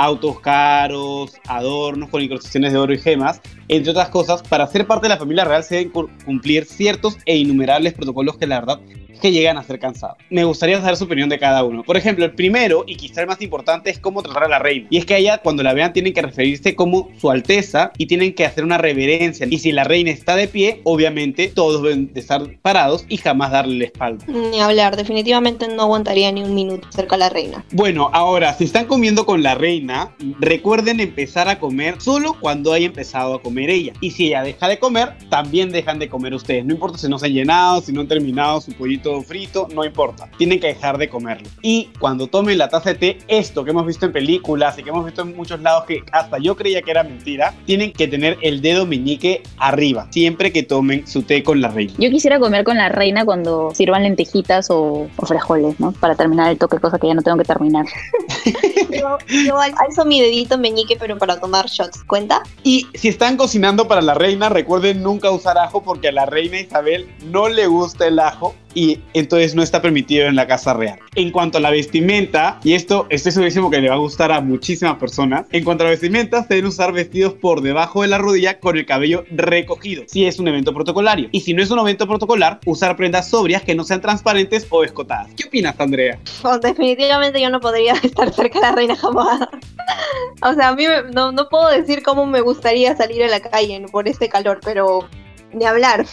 autos 0.00 0.40
caros, 0.40 1.34
adornos 1.46 2.08
con 2.08 2.22
incrustaciones 2.22 2.72
de 2.72 2.78
oro 2.78 2.94
y 2.94 2.98
gemas, 2.98 3.42
entre 3.68 3.90
otras 3.90 4.08
cosas, 4.08 4.42
para 4.42 4.66
ser 4.66 4.86
parte 4.86 5.04
de 5.04 5.10
la 5.10 5.18
familia 5.18 5.44
real 5.44 5.62
se 5.62 5.76
deben 5.76 5.92
cumplir 6.24 6.64
ciertos 6.64 7.18
e 7.26 7.36
innumerables 7.36 7.92
protocolos 7.92 8.38
que 8.38 8.46
la 8.46 8.60
verdad 8.60 8.80
que 9.20 9.30
llegan 9.30 9.58
a 9.58 9.62
ser 9.62 9.78
cansados. 9.78 10.16
Me 10.30 10.44
gustaría 10.44 10.80
saber 10.80 10.96
su 10.96 11.04
opinión 11.04 11.28
de 11.28 11.38
cada 11.38 11.62
uno. 11.62 11.84
Por 11.84 11.96
ejemplo, 11.96 12.24
el 12.24 12.32
primero, 12.32 12.84
y 12.86 12.96
quizá 12.96 13.20
el 13.20 13.26
más 13.26 13.40
importante, 13.42 13.90
es 13.90 13.98
cómo 13.98 14.22
tratar 14.22 14.44
a 14.44 14.48
la 14.48 14.58
reina. 14.58 14.88
Y 14.90 14.96
es 14.96 15.06
que 15.06 15.14
a 15.14 15.18
ella, 15.18 15.38
cuando 15.38 15.62
la 15.62 15.74
vean, 15.74 15.92
tienen 15.92 16.12
que 16.12 16.22
referirse 16.22 16.74
como 16.74 17.10
su 17.20 17.30
alteza 17.30 17.92
y 17.98 18.06
tienen 18.06 18.34
que 18.34 18.46
hacer 18.46 18.64
una 18.64 18.78
reverencia. 18.78 19.46
Y 19.48 19.58
si 19.58 19.72
la 19.72 19.84
reina 19.84 20.10
está 20.10 20.36
de 20.36 20.48
pie, 20.48 20.80
obviamente 20.84 21.48
todos 21.48 21.82
deben 21.82 22.12
de 22.12 22.20
estar 22.20 22.42
parados 22.62 23.04
y 23.08 23.18
jamás 23.18 23.52
darle 23.52 23.78
la 23.78 23.84
espalda. 23.84 24.24
Ni 24.26 24.60
hablar, 24.60 24.96
definitivamente 24.96 25.68
no 25.68 25.82
aguantaría 25.82 26.32
ni 26.32 26.42
un 26.42 26.54
minuto 26.54 26.88
cerca 26.90 27.16
a 27.16 27.18
la 27.18 27.28
reina. 27.28 27.64
Bueno, 27.72 28.10
ahora, 28.12 28.54
si 28.54 28.64
están 28.64 28.86
comiendo 28.86 29.26
con 29.26 29.42
la 29.42 29.54
reina, 29.54 29.89
recuerden 30.38 31.00
empezar 31.00 31.48
a 31.48 31.58
comer 31.58 32.00
solo 32.00 32.36
cuando 32.38 32.72
haya 32.72 32.86
empezado 32.86 33.34
a 33.34 33.42
comer 33.42 33.70
ella. 33.70 33.92
Y 34.00 34.10
si 34.10 34.28
ella 34.28 34.42
deja 34.42 34.68
de 34.68 34.78
comer, 34.78 35.14
también 35.28 35.70
dejan 35.70 35.98
de 35.98 36.08
comer 36.08 36.34
ustedes. 36.34 36.64
No 36.64 36.74
importa 36.74 36.98
si 36.98 37.08
no 37.08 37.18
se 37.18 37.26
han 37.26 37.32
llenado, 37.32 37.80
si 37.80 37.92
no 37.92 38.02
han 38.02 38.08
terminado 38.08 38.60
su 38.60 38.72
pollito 38.72 39.20
frito, 39.22 39.68
no 39.74 39.84
importa. 39.84 40.28
Tienen 40.38 40.60
que 40.60 40.68
dejar 40.68 40.98
de 40.98 41.08
comerlo. 41.08 41.48
Y 41.62 41.90
cuando 41.98 42.26
tomen 42.26 42.58
la 42.58 42.68
taza 42.68 42.90
de 42.90 42.94
té, 42.96 43.18
esto 43.28 43.64
que 43.64 43.70
hemos 43.70 43.86
visto 43.86 44.06
en 44.06 44.12
películas 44.12 44.78
y 44.78 44.82
que 44.82 44.90
hemos 44.90 45.04
visto 45.04 45.22
en 45.22 45.36
muchos 45.36 45.60
lados 45.60 45.84
que 45.84 46.02
hasta 46.12 46.38
yo 46.38 46.56
creía 46.56 46.82
que 46.82 46.90
era 46.90 47.02
mentira, 47.02 47.54
tienen 47.66 47.92
que 47.92 48.08
tener 48.08 48.38
el 48.42 48.60
dedo 48.60 48.86
meñique 48.86 49.42
arriba, 49.58 50.08
siempre 50.10 50.52
que 50.52 50.62
tomen 50.62 51.06
su 51.06 51.22
té 51.22 51.42
con 51.42 51.60
la 51.60 51.68
reina. 51.68 51.92
Yo 51.98 52.10
quisiera 52.10 52.38
comer 52.38 52.64
con 52.64 52.76
la 52.76 52.88
reina 52.88 53.24
cuando 53.24 53.72
sirvan 53.74 54.02
lentejitas 54.02 54.70
o, 54.70 55.08
o 55.16 55.26
frijoles, 55.26 55.78
¿no? 55.80 55.92
Para 55.92 56.14
terminar 56.14 56.50
el 56.50 56.58
toque, 56.58 56.78
cosa 56.78 56.98
que 56.98 57.08
ya 57.08 57.14
no 57.14 57.22
tengo 57.22 57.38
que 57.38 57.44
terminar. 57.44 57.86
yo, 58.90 59.18
yo 59.44 59.56
alzo 59.78 60.04
mi 60.04 60.20
dedito 60.20 60.58
meñique, 60.58 60.96
pero 60.96 61.18
para 61.18 61.40
tomar 61.40 61.66
shots. 61.66 62.04
¿Cuenta? 62.04 62.42
Y 62.62 62.86
si 62.94 63.08
están 63.08 63.36
cocinando 63.36 63.88
para 63.88 64.02
la 64.02 64.14
reina, 64.14 64.48
recuerden 64.48 65.02
nunca 65.02 65.30
usar 65.30 65.58
ajo 65.58 65.82
porque 65.82 66.08
a 66.08 66.12
la 66.12 66.26
reina 66.26 66.60
Isabel 66.60 67.08
no 67.24 67.48
le 67.48 67.66
gusta 67.66 68.06
el 68.06 68.18
ajo 68.18 68.54
y 68.74 69.00
entonces 69.14 69.54
no 69.54 69.62
está 69.62 69.82
permitido 69.82 70.26
en 70.26 70.36
la 70.36 70.46
casa 70.46 70.74
real. 70.74 70.98
En 71.14 71.30
cuanto 71.30 71.58
a 71.58 71.60
la 71.60 71.70
vestimenta, 71.70 72.60
y 72.62 72.74
esto 72.74 73.06
estoy 73.10 73.32
segurísimo 73.32 73.70
que 73.70 73.80
le 73.80 73.88
va 73.88 73.94
a 73.94 73.98
gustar 73.98 74.32
a 74.32 74.40
muchísimas 74.40 74.96
personas, 74.98 75.46
en 75.50 75.64
cuanto 75.64 75.84
a 75.84 75.86
la 75.86 75.90
vestimenta, 75.90 76.42
se 76.42 76.54
deben 76.54 76.66
usar 76.66 76.92
vestidos 76.92 77.34
por 77.34 77.62
debajo 77.62 78.02
de 78.02 78.08
la 78.08 78.18
rodilla 78.18 78.60
con 78.60 78.76
el 78.76 78.86
cabello 78.86 79.24
recogido, 79.30 80.04
si 80.06 80.26
es 80.26 80.38
un 80.38 80.48
evento 80.48 80.72
protocolario. 80.72 81.28
Y 81.32 81.40
si 81.40 81.54
no 81.54 81.62
es 81.62 81.70
un 81.70 81.78
evento 81.78 82.06
protocolar, 82.06 82.60
usar 82.66 82.96
prendas 82.96 83.28
sobrias 83.28 83.62
que 83.62 83.74
no 83.74 83.84
sean 83.84 84.00
transparentes 84.00 84.66
o 84.70 84.84
escotadas. 84.84 85.28
¿Qué 85.36 85.46
opinas, 85.46 85.78
Andrea? 85.78 86.18
Oh, 86.42 86.58
definitivamente 86.58 87.40
yo 87.40 87.50
no 87.50 87.60
podría 87.60 87.92
estar 88.02 88.32
cerca 88.32 88.60
de 88.60 88.66
la 88.66 88.72
reina 88.72 88.96
jamás. 88.96 89.48
o 90.42 90.54
sea, 90.54 90.68
a 90.68 90.74
mí 90.74 90.84
no 91.12 91.48
puedo 91.48 91.68
decir 91.68 92.02
cómo 92.02 92.26
me 92.26 92.40
gustaría 92.40 92.96
salir 92.96 93.22
a 93.24 93.28
la 93.28 93.40
calle 93.40 93.84
por 93.90 94.08
este 94.08 94.28
calor, 94.28 94.60
pero 94.62 95.08
ni 95.52 95.64
hablar. 95.64 96.06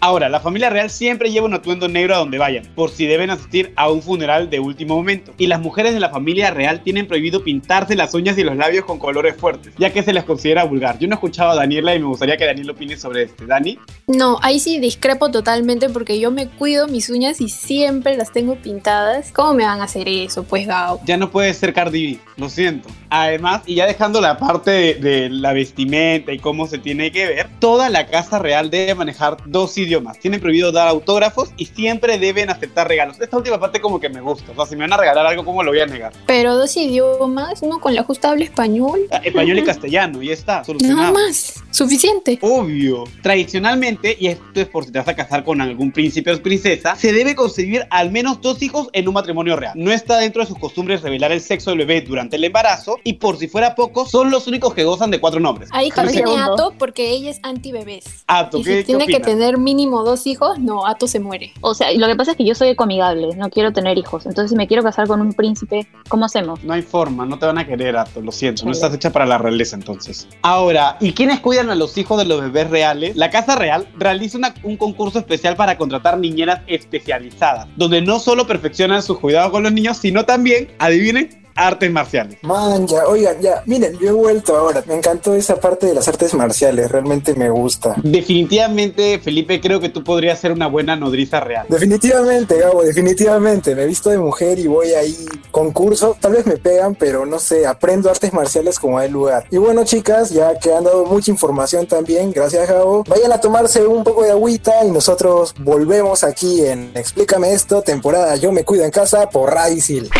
Ahora, 0.00 0.28
la 0.28 0.40
familia 0.40 0.70
real 0.70 0.90
siempre 0.90 1.30
lleva 1.30 1.46
un 1.46 1.54
atuendo 1.54 1.88
negro 1.88 2.14
a 2.14 2.18
donde 2.18 2.38
vayan, 2.38 2.64
por 2.74 2.90
si 2.90 3.06
deben 3.06 3.30
asistir 3.30 3.72
a 3.76 3.90
un 3.90 4.02
funeral 4.02 4.50
de 4.50 4.60
último 4.60 4.96
momento. 4.96 5.32
Y 5.38 5.46
las 5.46 5.60
mujeres 5.60 5.94
de 5.94 6.00
la 6.00 6.10
familia 6.10 6.50
real 6.50 6.82
tienen 6.82 7.06
prohibido 7.08 7.42
pintarse 7.42 7.96
las 7.96 8.14
uñas 8.14 8.36
y 8.38 8.44
los 8.44 8.56
labios 8.56 8.84
con 8.84 8.98
colores 8.98 9.36
fuertes, 9.36 9.72
ya 9.78 9.92
que 9.92 10.02
se 10.02 10.12
les 10.12 10.24
considera 10.24 10.64
vulgar. 10.64 10.98
Yo 10.98 11.08
no 11.08 11.14
he 11.14 11.16
escuchado 11.16 11.50
a 11.50 11.54
Daniela 11.54 11.94
y 11.94 11.98
me 11.98 12.06
gustaría 12.06 12.36
que 12.36 12.44
Daniel 12.44 12.70
opine 12.70 12.96
sobre 12.96 13.24
este. 13.24 13.46
¿Dani? 13.46 13.78
No, 14.06 14.38
ahí 14.42 14.60
sí 14.60 14.78
discrepo 14.78 15.30
totalmente 15.30 15.88
porque 15.88 16.20
yo 16.20 16.30
me 16.30 16.48
cuido 16.48 16.86
mis 16.88 17.08
uñas 17.10 17.40
y 17.40 17.48
siempre 17.48 18.16
las 18.16 18.32
tengo 18.32 18.56
pintadas. 18.56 19.32
¿Cómo 19.32 19.54
me 19.54 19.64
van 19.64 19.80
a 19.80 19.84
hacer 19.84 20.08
eso, 20.08 20.44
pues, 20.44 20.66
Gao? 20.66 21.00
Ya 21.04 21.16
no 21.16 21.30
puede 21.30 21.52
ser 21.54 21.72
Cardi 21.72 22.14
B, 22.14 22.20
lo 22.36 22.48
siento. 22.48 22.88
Además, 23.08 23.62
y 23.66 23.76
ya 23.76 23.86
dejando 23.86 24.20
la 24.20 24.36
parte 24.36 24.70
de, 24.70 24.94
de 24.94 25.30
la 25.30 25.52
vestimenta 25.52 26.32
y 26.32 26.38
cómo 26.38 26.66
se 26.66 26.78
tiene 26.78 27.10
que 27.10 27.26
ver, 27.26 27.48
toda 27.58 27.88
la 27.88 28.06
casa 28.06 28.38
real 28.38 28.65
debe 28.70 28.94
manejar 28.94 29.36
dos 29.46 29.76
idiomas. 29.78 30.18
Tienen 30.18 30.40
prohibido 30.40 30.72
dar 30.72 30.88
autógrafos 30.88 31.50
y 31.56 31.66
siempre 31.66 32.18
deben 32.18 32.50
aceptar 32.50 32.88
regalos. 32.88 33.20
Esta 33.20 33.36
última 33.36 33.58
parte 33.58 33.80
como 33.80 34.00
que 34.00 34.08
me 34.08 34.20
gusta. 34.20 34.52
O 34.52 34.54
sea, 34.54 34.66
si 34.66 34.76
me 34.76 34.82
van 34.82 34.92
a 34.92 34.96
regalar 34.96 35.26
algo, 35.26 35.44
¿cómo 35.44 35.62
lo 35.62 35.70
voy 35.70 35.80
a 35.80 35.86
negar? 35.86 36.12
Pero 36.26 36.56
dos 36.56 36.76
idiomas, 36.76 37.62
uno 37.62 37.80
con 37.80 37.94
la 37.94 38.02
justa 38.02 38.30
habla 38.30 38.44
español. 38.44 39.00
Ah, 39.10 39.20
español 39.24 39.58
y 39.58 39.64
castellano, 39.64 40.22
y 40.22 40.30
está, 40.30 40.64
solucionado. 40.64 41.12
Nada 41.12 41.12
más, 41.12 41.62
suficiente. 41.70 42.38
Obvio. 42.42 43.04
Tradicionalmente, 43.22 44.16
y 44.18 44.28
esto 44.28 44.60
es 44.60 44.68
por 44.68 44.84
si 44.84 44.92
te 44.92 44.98
vas 44.98 45.08
a 45.08 45.16
casar 45.16 45.44
con 45.44 45.60
algún 45.60 45.92
príncipe 45.92 46.32
o 46.32 46.42
princesa, 46.42 46.96
se 46.96 47.12
debe 47.12 47.34
concebir 47.34 47.86
al 47.90 48.10
menos 48.10 48.40
dos 48.40 48.62
hijos 48.62 48.88
en 48.92 49.08
un 49.08 49.14
matrimonio 49.14 49.56
real. 49.56 49.72
No 49.76 49.92
está 49.92 50.18
dentro 50.18 50.42
de 50.42 50.48
sus 50.48 50.58
costumbres 50.58 51.02
revelar 51.02 51.32
el 51.32 51.40
sexo 51.40 51.70
del 51.70 51.80
bebé 51.80 52.00
durante 52.02 52.36
el 52.36 52.44
embarazo 52.44 52.98
y 53.04 53.14
por 53.14 53.38
si 53.38 53.48
fuera 53.48 53.74
poco, 53.74 54.06
son 54.06 54.30
los 54.30 54.46
únicos 54.46 54.74
que 54.74 54.84
gozan 54.84 55.10
de 55.10 55.20
cuatro 55.20 55.40
nombres. 55.40 55.68
Ahí 55.72 55.90
tiene 55.90 56.36
Ato 56.36 56.74
porque 56.78 57.10
ella 57.10 57.30
es 57.30 57.40
anti-bebés. 57.42 58.24
Ato, 58.26 58.55
y 58.56 58.64
si 58.64 58.84
tiene 58.84 59.06
que 59.06 59.20
tener 59.20 59.58
mínimo 59.58 60.04
dos 60.04 60.26
hijos, 60.26 60.58
no, 60.58 60.86
Ato 60.86 61.06
se 61.06 61.20
muere. 61.20 61.52
O 61.60 61.74
sea, 61.74 61.92
lo 61.92 62.06
que 62.06 62.16
pasa 62.16 62.32
es 62.32 62.36
que 62.36 62.44
yo 62.44 62.54
soy 62.54 62.68
ecomigable, 62.68 63.34
no 63.36 63.50
quiero 63.50 63.72
tener 63.72 63.98
hijos. 63.98 64.26
Entonces, 64.26 64.50
si 64.50 64.56
me 64.56 64.66
quiero 64.66 64.82
casar 64.82 65.06
con 65.06 65.20
un 65.20 65.32
príncipe, 65.32 65.86
¿cómo 66.08 66.24
hacemos? 66.24 66.62
No 66.64 66.72
hay 66.72 66.82
forma, 66.82 67.26
no 67.26 67.38
te 67.38 67.46
van 67.46 67.58
a 67.58 67.66
querer, 67.66 67.96
Ato, 67.96 68.20
lo 68.20 68.32
siento. 68.32 68.64
No 68.64 68.72
estás 68.72 68.94
hecha 68.94 69.10
para 69.10 69.26
la 69.26 69.38
realeza 69.38 69.76
entonces. 69.76 70.28
Ahora, 70.42 70.96
¿y 71.00 71.12
quiénes 71.12 71.40
cuidan 71.40 71.70
a 71.70 71.74
los 71.74 71.96
hijos 71.98 72.18
de 72.18 72.24
los 72.24 72.40
bebés 72.40 72.70
reales? 72.70 73.16
La 73.16 73.30
Casa 73.30 73.56
Real 73.56 73.86
realiza 73.96 74.38
una, 74.38 74.54
un 74.62 74.76
concurso 74.76 75.18
especial 75.18 75.56
para 75.56 75.78
contratar 75.78 76.18
niñeras 76.18 76.62
especializadas, 76.66 77.68
donde 77.76 78.00
no 78.02 78.18
solo 78.18 78.46
perfeccionan 78.46 79.02
su 79.02 79.18
cuidado 79.18 79.50
con 79.50 79.62
los 79.62 79.72
niños, 79.72 79.96
sino 79.98 80.24
también, 80.24 80.68
adivinen, 80.78 81.45
artes 81.56 81.90
marciales. 81.90 82.38
Man, 82.42 82.86
ya, 82.86 83.06
oigan, 83.06 83.40
ya, 83.40 83.62
miren, 83.66 83.98
yo 83.98 84.08
he 84.08 84.12
vuelto 84.12 84.56
ahora. 84.56 84.82
Me 84.86 84.94
encantó 84.94 85.34
esa 85.34 85.56
parte 85.56 85.86
de 85.86 85.94
las 85.94 86.06
artes 86.08 86.34
marciales, 86.34 86.90
realmente 86.90 87.34
me 87.34 87.50
gusta. 87.50 87.94
Definitivamente, 88.02 89.18
Felipe, 89.18 89.60
creo 89.60 89.80
que 89.80 89.88
tú 89.88 90.04
podrías 90.04 90.38
ser 90.38 90.52
una 90.52 90.66
buena 90.66 90.96
nodriza 90.96 91.40
real. 91.40 91.66
Definitivamente, 91.68 92.58
Gabo, 92.58 92.82
definitivamente. 92.82 93.74
Me 93.74 93.82
he 93.82 93.86
visto 93.86 94.10
de 94.10 94.18
mujer 94.18 94.58
y 94.58 94.66
voy 94.66 94.92
ahí 94.92 95.16
concurso. 95.50 96.16
Tal 96.20 96.32
vez 96.32 96.46
me 96.46 96.56
pegan, 96.56 96.94
pero 96.94 97.26
no 97.26 97.38
sé, 97.38 97.66
aprendo 97.66 98.10
artes 98.10 98.32
marciales 98.32 98.78
como 98.78 98.98
hay 98.98 99.10
lugar. 99.10 99.46
Y 99.50 99.56
bueno, 99.56 99.84
chicas, 99.84 100.30
ya 100.30 100.58
que 100.58 100.72
han 100.72 100.84
dado 100.84 101.06
mucha 101.06 101.30
información 101.30 101.86
también, 101.86 102.32
gracias, 102.32 102.68
Gabo. 102.68 103.04
Vayan 103.08 103.32
a 103.32 103.40
tomarse 103.40 103.86
un 103.86 104.04
poco 104.04 104.22
de 104.22 104.30
agüita 104.30 104.84
y 104.84 104.90
nosotros 104.90 105.54
volvemos 105.58 106.22
aquí 106.24 106.64
en 106.64 106.90
Explícame 106.94 107.52
esto, 107.52 107.82
temporada 107.82 108.36
Yo 108.36 108.52
me 108.52 108.64
cuido 108.64 108.84
en 108.84 108.90
casa 108.90 109.28
por 109.28 109.52
Radisil. 109.52 110.10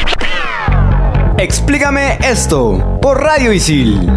Explícame 1.39 2.19
esto 2.23 2.99
por 3.03 3.21
Radio 3.23 3.53
Isil. 3.53 4.11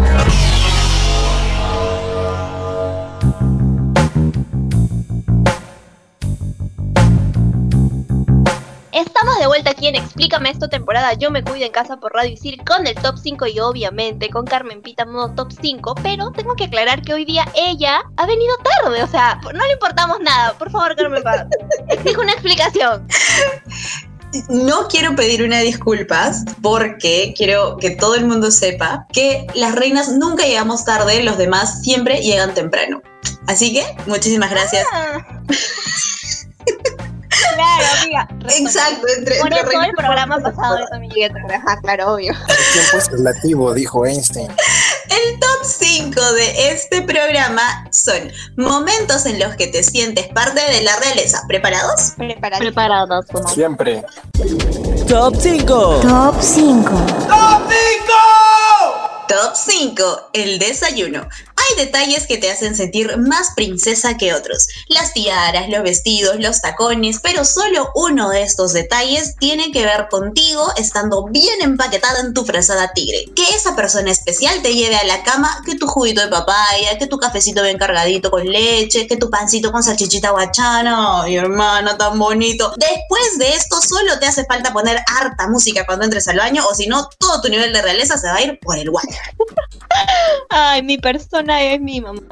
Estamos 8.90 9.38
de 9.38 9.46
vuelta 9.46 9.72
aquí 9.72 9.88
en 9.88 9.96
Explícame 9.96 10.48
esto 10.48 10.70
temporada 10.70 11.12
Yo 11.12 11.30
me 11.30 11.44
cuido 11.44 11.66
en 11.66 11.72
casa 11.72 11.98
por 11.98 12.14
Radio 12.14 12.32
Isil 12.32 12.64
con 12.64 12.86
el 12.86 12.94
top 12.94 13.18
5 13.18 13.48
y 13.48 13.60
obviamente 13.60 14.30
con 14.30 14.46
Carmen 14.46 14.80
Pita 14.80 15.04
modo 15.04 15.34
top 15.34 15.52
5, 15.60 15.96
pero 16.02 16.30
tengo 16.32 16.56
que 16.56 16.64
aclarar 16.64 17.02
que 17.02 17.12
hoy 17.12 17.26
día 17.26 17.44
ella 17.54 18.00
ha 18.16 18.24
venido 18.24 18.54
tarde, 18.82 19.02
o 19.02 19.06
sea, 19.06 19.38
no 19.42 19.66
le 19.66 19.72
importamos 19.74 20.20
nada. 20.20 20.54
Por 20.54 20.70
favor, 20.70 20.96
Carmen 20.96 21.22
Pita, 21.22 21.46
exijo 21.90 22.22
una 22.22 22.32
explicación. 22.32 23.06
No 24.48 24.86
quiero 24.88 25.16
pedir 25.16 25.42
una 25.42 25.58
disculpas 25.60 26.44
porque 26.62 27.34
quiero 27.36 27.76
que 27.78 27.90
todo 27.90 28.14
el 28.14 28.26
mundo 28.26 28.50
sepa 28.50 29.06
que 29.12 29.46
las 29.54 29.74
reinas 29.74 30.08
nunca 30.10 30.44
llegamos 30.44 30.84
tarde, 30.84 31.22
los 31.22 31.36
demás 31.36 31.82
siempre 31.82 32.20
llegan 32.20 32.54
temprano. 32.54 33.02
Así 33.46 33.72
que 33.72 33.84
muchísimas 34.06 34.50
gracias. 34.50 34.86
Ah. 34.92 35.26
Claro, 37.54 37.84
amiga. 38.00 38.28
Exacto, 38.58 39.06
entre, 39.18 39.38
Por 39.38 39.52
entre 39.52 39.60
eso 39.60 39.68
reinas 39.68 39.88
el 39.88 39.94
programa 39.94 40.38
pasado 40.38 40.78
yo 40.78 40.86
también 40.86 41.12
llegué 41.12 41.30
tarde. 41.30 41.54
Ajá, 41.54 41.80
claro, 41.80 42.14
obvio. 42.14 42.32
El 42.32 42.72
tiempo 42.72 42.98
es 42.98 43.10
relativo, 43.10 43.74
dijo 43.74 44.06
Einstein. 44.06 44.50
El 45.10 45.40
top 45.40 45.64
5 45.64 46.32
de 46.34 46.70
este 46.70 47.02
programa 47.02 47.62
son 47.90 48.30
momentos 48.56 49.26
en 49.26 49.40
los 49.40 49.56
que 49.56 49.66
te 49.66 49.82
sientes 49.82 50.28
parte 50.28 50.60
de 50.60 50.82
la 50.82 50.96
realeza. 51.00 51.42
¿Preparados? 51.48 52.12
Preparados. 52.16 52.64
Preparados, 52.64 53.26
¿no? 53.32 53.48
Siempre. 53.48 54.04
Top 55.08 55.34
5. 55.36 56.00
Top 56.02 56.36
5. 56.40 56.90
Top 59.26 59.54
5, 59.54 60.30
el 60.32 60.58
desayuno. 60.60 61.28
Hay 61.70 61.84
detalles 61.84 62.26
que 62.26 62.38
te 62.38 62.50
hacen 62.50 62.74
sentir 62.74 63.16
más 63.18 63.50
princesa 63.54 64.16
que 64.16 64.34
otros. 64.34 64.66
Las 64.88 65.12
tiaras, 65.12 65.68
los 65.68 65.82
vestidos, 65.82 66.36
los 66.38 66.60
tacones, 66.60 67.20
pero 67.22 67.44
solo 67.44 67.90
uno 67.94 68.30
de 68.30 68.42
estos 68.42 68.72
detalles 68.72 69.36
tiene 69.36 69.70
que 69.70 69.84
ver 69.84 70.08
contigo 70.10 70.72
estando 70.76 71.26
bien 71.26 71.60
empaquetada 71.62 72.20
en 72.20 72.34
tu 72.34 72.44
frazada 72.44 72.92
tigre. 72.92 73.26
Que 73.36 73.44
esa 73.54 73.76
persona 73.76 74.10
especial 74.10 74.62
te 74.62 74.74
lleve 74.74 74.96
a 74.96 75.04
la 75.04 75.22
cama, 75.22 75.62
que 75.64 75.76
tu 75.76 75.86
juguito 75.86 76.22
de 76.22 76.28
papaya, 76.28 76.98
que 76.98 77.06
tu 77.06 77.18
cafecito 77.18 77.62
bien 77.62 77.78
cargadito 77.78 78.30
con 78.30 78.44
leche, 78.44 79.06
que 79.06 79.16
tu 79.16 79.30
pancito 79.30 79.70
con 79.70 79.82
salchichita 79.82 80.30
guachana. 80.30 81.22
Ay, 81.22 81.36
hermana, 81.36 81.96
tan 81.96 82.18
bonito. 82.18 82.72
Después 82.76 83.38
de 83.38 83.50
esto, 83.50 83.80
solo 83.80 84.18
te 84.18 84.26
hace 84.26 84.44
falta 84.44 84.72
poner 84.72 85.00
harta 85.06 85.46
música 85.48 85.86
cuando 85.86 86.04
entres 86.04 86.26
al 86.28 86.38
baño, 86.38 86.64
o 86.68 86.74
si 86.74 86.86
no, 86.86 87.08
todo 87.18 87.40
tu 87.42 87.48
nivel 87.48 87.72
de 87.72 87.82
realeza 87.82 88.18
se 88.18 88.26
va 88.26 88.36
a 88.36 88.42
ir 88.42 88.58
por 88.60 88.76
el 88.76 88.90
guacho. 88.90 89.08
Ay, 90.50 90.82
mi 90.82 90.98
persona 90.98 91.62
es 91.62 91.80
mi 91.80 92.00
mamá. 92.00 92.22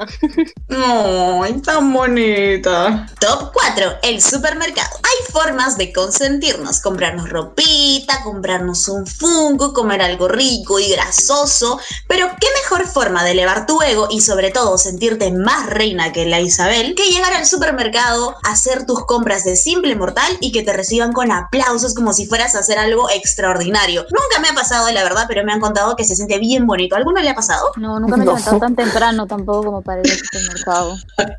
Ay, 0.69 1.53
tan 1.61 1.93
bonita. 1.93 3.07
Top 3.19 3.51
4. 3.53 3.99
El 4.03 4.21
supermercado. 4.21 4.89
Hay 5.03 5.31
formas 5.31 5.77
de 5.77 5.93
consentirnos. 5.93 6.79
Comprarnos 6.81 7.29
ropita, 7.29 8.23
comprarnos 8.23 8.87
un 8.87 9.07
fungo, 9.07 9.73
comer 9.73 10.01
algo 10.01 10.27
rico 10.27 10.79
y 10.79 10.89
grasoso. 10.91 11.79
Pero 12.07 12.27
qué 12.39 12.47
mejor 12.61 12.87
forma 12.87 13.23
de 13.23 13.31
elevar 13.31 13.65
tu 13.65 13.81
ego 13.81 14.07
y 14.09 14.21
sobre 14.21 14.51
todo 14.51 14.77
sentirte 14.77 15.31
más 15.31 15.67
reina 15.67 16.11
que 16.11 16.25
la 16.25 16.39
Isabel 16.39 16.95
que 16.95 17.09
llegar 17.09 17.33
al 17.33 17.45
supermercado, 17.45 18.35
hacer 18.43 18.85
tus 18.85 19.05
compras 19.05 19.43
de 19.43 19.55
simple 19.55 19.95
mortal 19.95 20.37
y 20.39 20.51
que 20.51 20.63
te 20.63 20.73
reciban 20.73 21.13
con 21.13 21.31
aplausos 21.31 21.93
como 21.93 22.13
si 22.13 22.25
fueras 22.25 22.55
a 22.55 22.59
hacer 22.59 22.77
algo 22.77 23.09
extraordinario. 23.09 24.05
Nunca 24.09 24.39
me 24.41 24.49
ha 24.49 24.53
pasado, 24.53 24.91
la 24.91 25.03
verdad, 25.03 25.25
pero 25.27 25.43
me 25.43 25.53
han 25.53 25.59
contado 25.59 25.95
que 25.95 26.05
se 26.05 26.15
siente 26.15 26.39
bien 26.39 26.67
bonito. 26.67 26.95
¿Alguno 26.95 27.21
le 27.21 27.29
ha 27.29 27.35
pasado? 27.35 27.58
No, 27.77 27.99
nunca 27.99 28.17
me 28.17 28.23
he 28.23 28.25
levantado 28.25 28.59
tan 28.59 28.75
temprano 28.75 29.27
tampoco 29.27 29.63
como 29.63 29.81
para 29.81 30.01
ir 30.01 30.11
al 30.11 30.17
supermercado. 30.17 30.97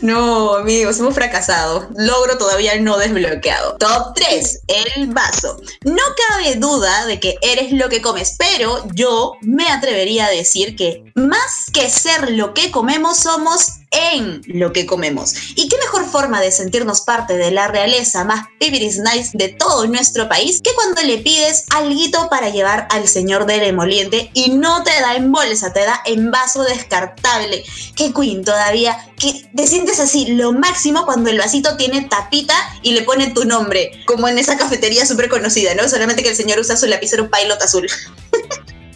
No, 0.00 0.54
amigos, 0.56 0.98
hemos 0.98 1.14
fracasado. 1.14 1.88
Logro 1.96 2.36
todavía 2.36 2.78
no 2.80 2.98
desbloqueado. 2.98 3.76
Top 3.76 4.14
3, 4.14 4.62
el 4.96 5.06
vaso. 5.12 5.56
No 5.84 6.02
cabe 6.28 6.56
duda 6.56 7.06
de 7.06 7.20
que 7.20 7.38
eres 7.40 7.72
lo 7.72 7.88
que 7.88 8.02
comes, 8.02 8.34
pero 8.36 8.84
yo 8.94 9.34
me 9.42 9.68
atrevería 9.68 10.26
a 10.26 10.30
decir 10.30 10.74
que 10.74 11.12
más 11.14 11.66
que 11.72 11.88
ser 11.88 12.32
lo 12.32 12.52
que 12.52 12.72
comemos, 12.72 13.18
somos 13.18 13.81
en 13.92 14.42
lo 14.46 14.72
que 14.72 14.86
comemos. 14.86 15.34
Y 15.54 15.68
qué 15.68 15.76
mejor 15.78 16.08
forma 16.08 16.40
de 16.40 16.50
sentirnos 16.50 17.02
parte 17.02 17.36
de 17.36 17.50
la 17.50 17.68
realeza 17.68 18.24
más 18.24 18.46
pipiris 18.58 18.98
nice 18.98 19.30
de 19.34 19.48
todo 19.48 19.86
nuestro 19.86 20.28
país 20.28 20.60
que 20.62 20.74
cuando 20.74 21.02
le 21.02 21.18
pides 21.18 21.66
alguito 21.74 22.28
para 22.28 22.50
llevar 22.50 22.86
al 22.90 23.06
señor 23.08 23.46
del 23.46 23.62
emoliente 23.62 24.30
y 24.34 24.50
no 24.50 24.82
te 24.82 24.92
da 25.00 25.16
en 25.16 25.30
bolsa, 25.30 25.72
te 25.72 25.80
da 25.80 26.00
en 26.06 26.30
vaso 26.30 26.62
descartable. 26.64 27.64
Qué 27.96 28.12
queen 28.12 28.44
todavía, 28.44 28.96
que 29.18 29.48
te 29.54 29.66
sientes 29.66 30.00
así, 30.00 30.26
lo 30.28 30.52
máximo 30.52 31.04
cuando 31.04 31.30
el 31.30 31.38
vasito 31.38 31.76
tiene 31.76 32.02
tapita 32.02 32.54
y 32.82 32.92
le 32.92 33.02
pone 33.02 33.30
tu 33.30 33.44
nombre, 33.44 33.92
como 34.06 34.28
en 34.28 34.38
esa 34.38 34.56
cafetería 34.56 35.06
súper 35.06 35.28
conocida, 35.28 35.74
¿no? 35.74 35.88
Solamente 35.88 36.22
que 36.22 36.30
el 36.30 36.36
señor 36.36 36.58
usa 36.58 36.76
su 36.76 36.86
lapicero 36.86 37.30
pilot 37.30 37.60
azul. 37.62 37.86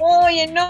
Oye, 0.09 0.47
no, 0.47 0.63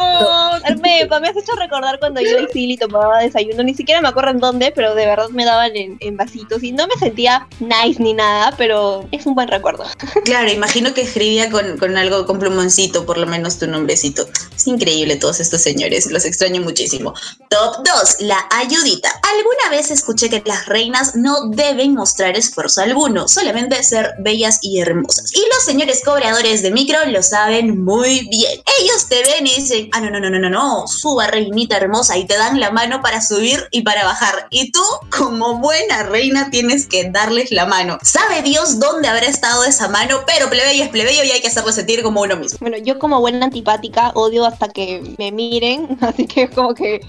Armepa, 0.65 1.21
me 1.21 1.29
has 1.29 1.37
hecho 1.37 1.53
recordar 1.57 1.99
cuando 1.99 2.23
yo 2.23 2.39
y 2.41 2.49
Silly 2.53 2.79
tomaba 2.79 3.21
desayuno, 3.21 3.63
ni 3.63 3.75
siquiera 3.75 4.01
me 4.01 4.09
acuerdo 4.09 4.31
en 4.31 4.39
dónde, 4.39 4.73
pero 4.75 4.95
de 4.95 5.05
verdad 5.05 5.29
me 5.29 5.45
daban 5.45 5.73
en, 5.75 6.17
vasitos 6.17 6.63
y 6.63 6.73
no 6.73 6.87
me 6.87 6.95
sentía 6.95 7.47
nice 7.61 8.03
ni 8.03 8.15
nada, 8.15 8.55
pero 8.57 9.07
es 9.13 9.27
un 9.27 9.35
buen 9.35 9.49
recuerdo. 9.49 9.85
Claro, 10.25 10.51
imagino 10.51 10.95
que 10.95 11.03
escribía 11.03 11.51
con, 11.51 11.77
con 11.77 11.97
algo, 11.99 12.25
con 12.25 12.39
plumoncito, 12.39 13.05
por 13.05 13.19
lo 13.19 13.27
menos 13.27 13.59
tu 13.59 13.67
nombrecito. 13.67 14.27
Es 14.57 14.67
increíble 14.67 15.17
todos 15.17 15.41
estos 15.41 15.61
señores, 15.61 16.11
los 16.11 16.25
extraño 16.25 16.63
muchísimo. 16.63 17.13
Top 17.51 17.85
2, 17.85 18.17
la 18.21 18.47
ayudita. 18.51 19.11
Alguna 19.23 19.71
vez 19.71 19.91
escuché 19.91 20.31
que 20.31 20.43
las 20.47 20.67
reinas 20.67 21.15
no 21.15 21.51
deben 21.51 21.95
mostrar 21.95 22.37
esfuerzo 22.37 22.81
alguno, 22.81 23.29
solamente 23.29 23.83
ser 23.83 24.15
bellas 24.19 24.59
y 24.63 24.81
hermosas. 24.81 25.33
Y 25.35 25.41
los 25.53 25.65
señores 25.65 26.03
cobradores 26.05 26.63
de 26.63 26.71
micro 26.71 26.99
lo 27.07 27.23
saben 27.23 27.85
muy 27.85 28.27
bien. 28.29 28.63
Ellos 28.81 29.09
te 29.09 29.26
ven 29.27 29.47
y 29.47 29.55
dicen, 29.55 29.89
ah, 29.93 30.01
no, 30.01 30.11
no, 30.11 30.21
no, 30.21 30.31
no, 30.31 30.39
no, 30.39 30.51
no, 30.51 30.87
suba 30.87 31.27
reinita 31.27 31.77
hermosa 31.77 32.17
y 32.17 32.27
te 32.27 32.37
dan 32.37 32.61
la 32.61 32.71
mano 32.71 33.01
para 33.03 33.21
subir 33.21 33.67
y 33.71 33.83
para 33.83 34.05
bajar. 34.05 34.47
Y 34.51 34.71
tú, 34.71 34.83
como 35.17 35.59
buena 35.59 36.05
reina, 36.05 36.51
tienes 36.51 36.87
que 36.87 37.11
darles 37.11 37.51
la 37.51 37.67
mano. 37.67 37.99
Sabe 38.03 38.43
Dios 38.43 38.79
dónde 38.79 39.09
habrá 39.09 39.27
estado 39.27 39.65
esa 39.65 39.89
mano, 39.89 40.21
pero 40.27 40.49
plebeyo 40.49 40.85
es 40.85 40.91
plebeyo 40.91 41.25
y 41.25 41.31
hay 41.31 41.41
que 41.41 41.49
hacerlo 41.49 41.73
sentir 41.73 42.03
como 42.03 42.23
uno 42.23 42.37
mismo. 42.37 42.59
Bueno, 42.61 42.77
yo 42.79 42.99
como 42.99 43.21
buena 43.21 43.45
antipática 43.45 44.13
odio 44.15 44.47
hasta 44.47 44.69
que 44.69 45.15
me 45.19 45.33
miren, 45.33 45.99
así 46.01 46.27
que 46.27 46.45
es 46.45 46.51
como 46.51 46.75
que 46.75 47.01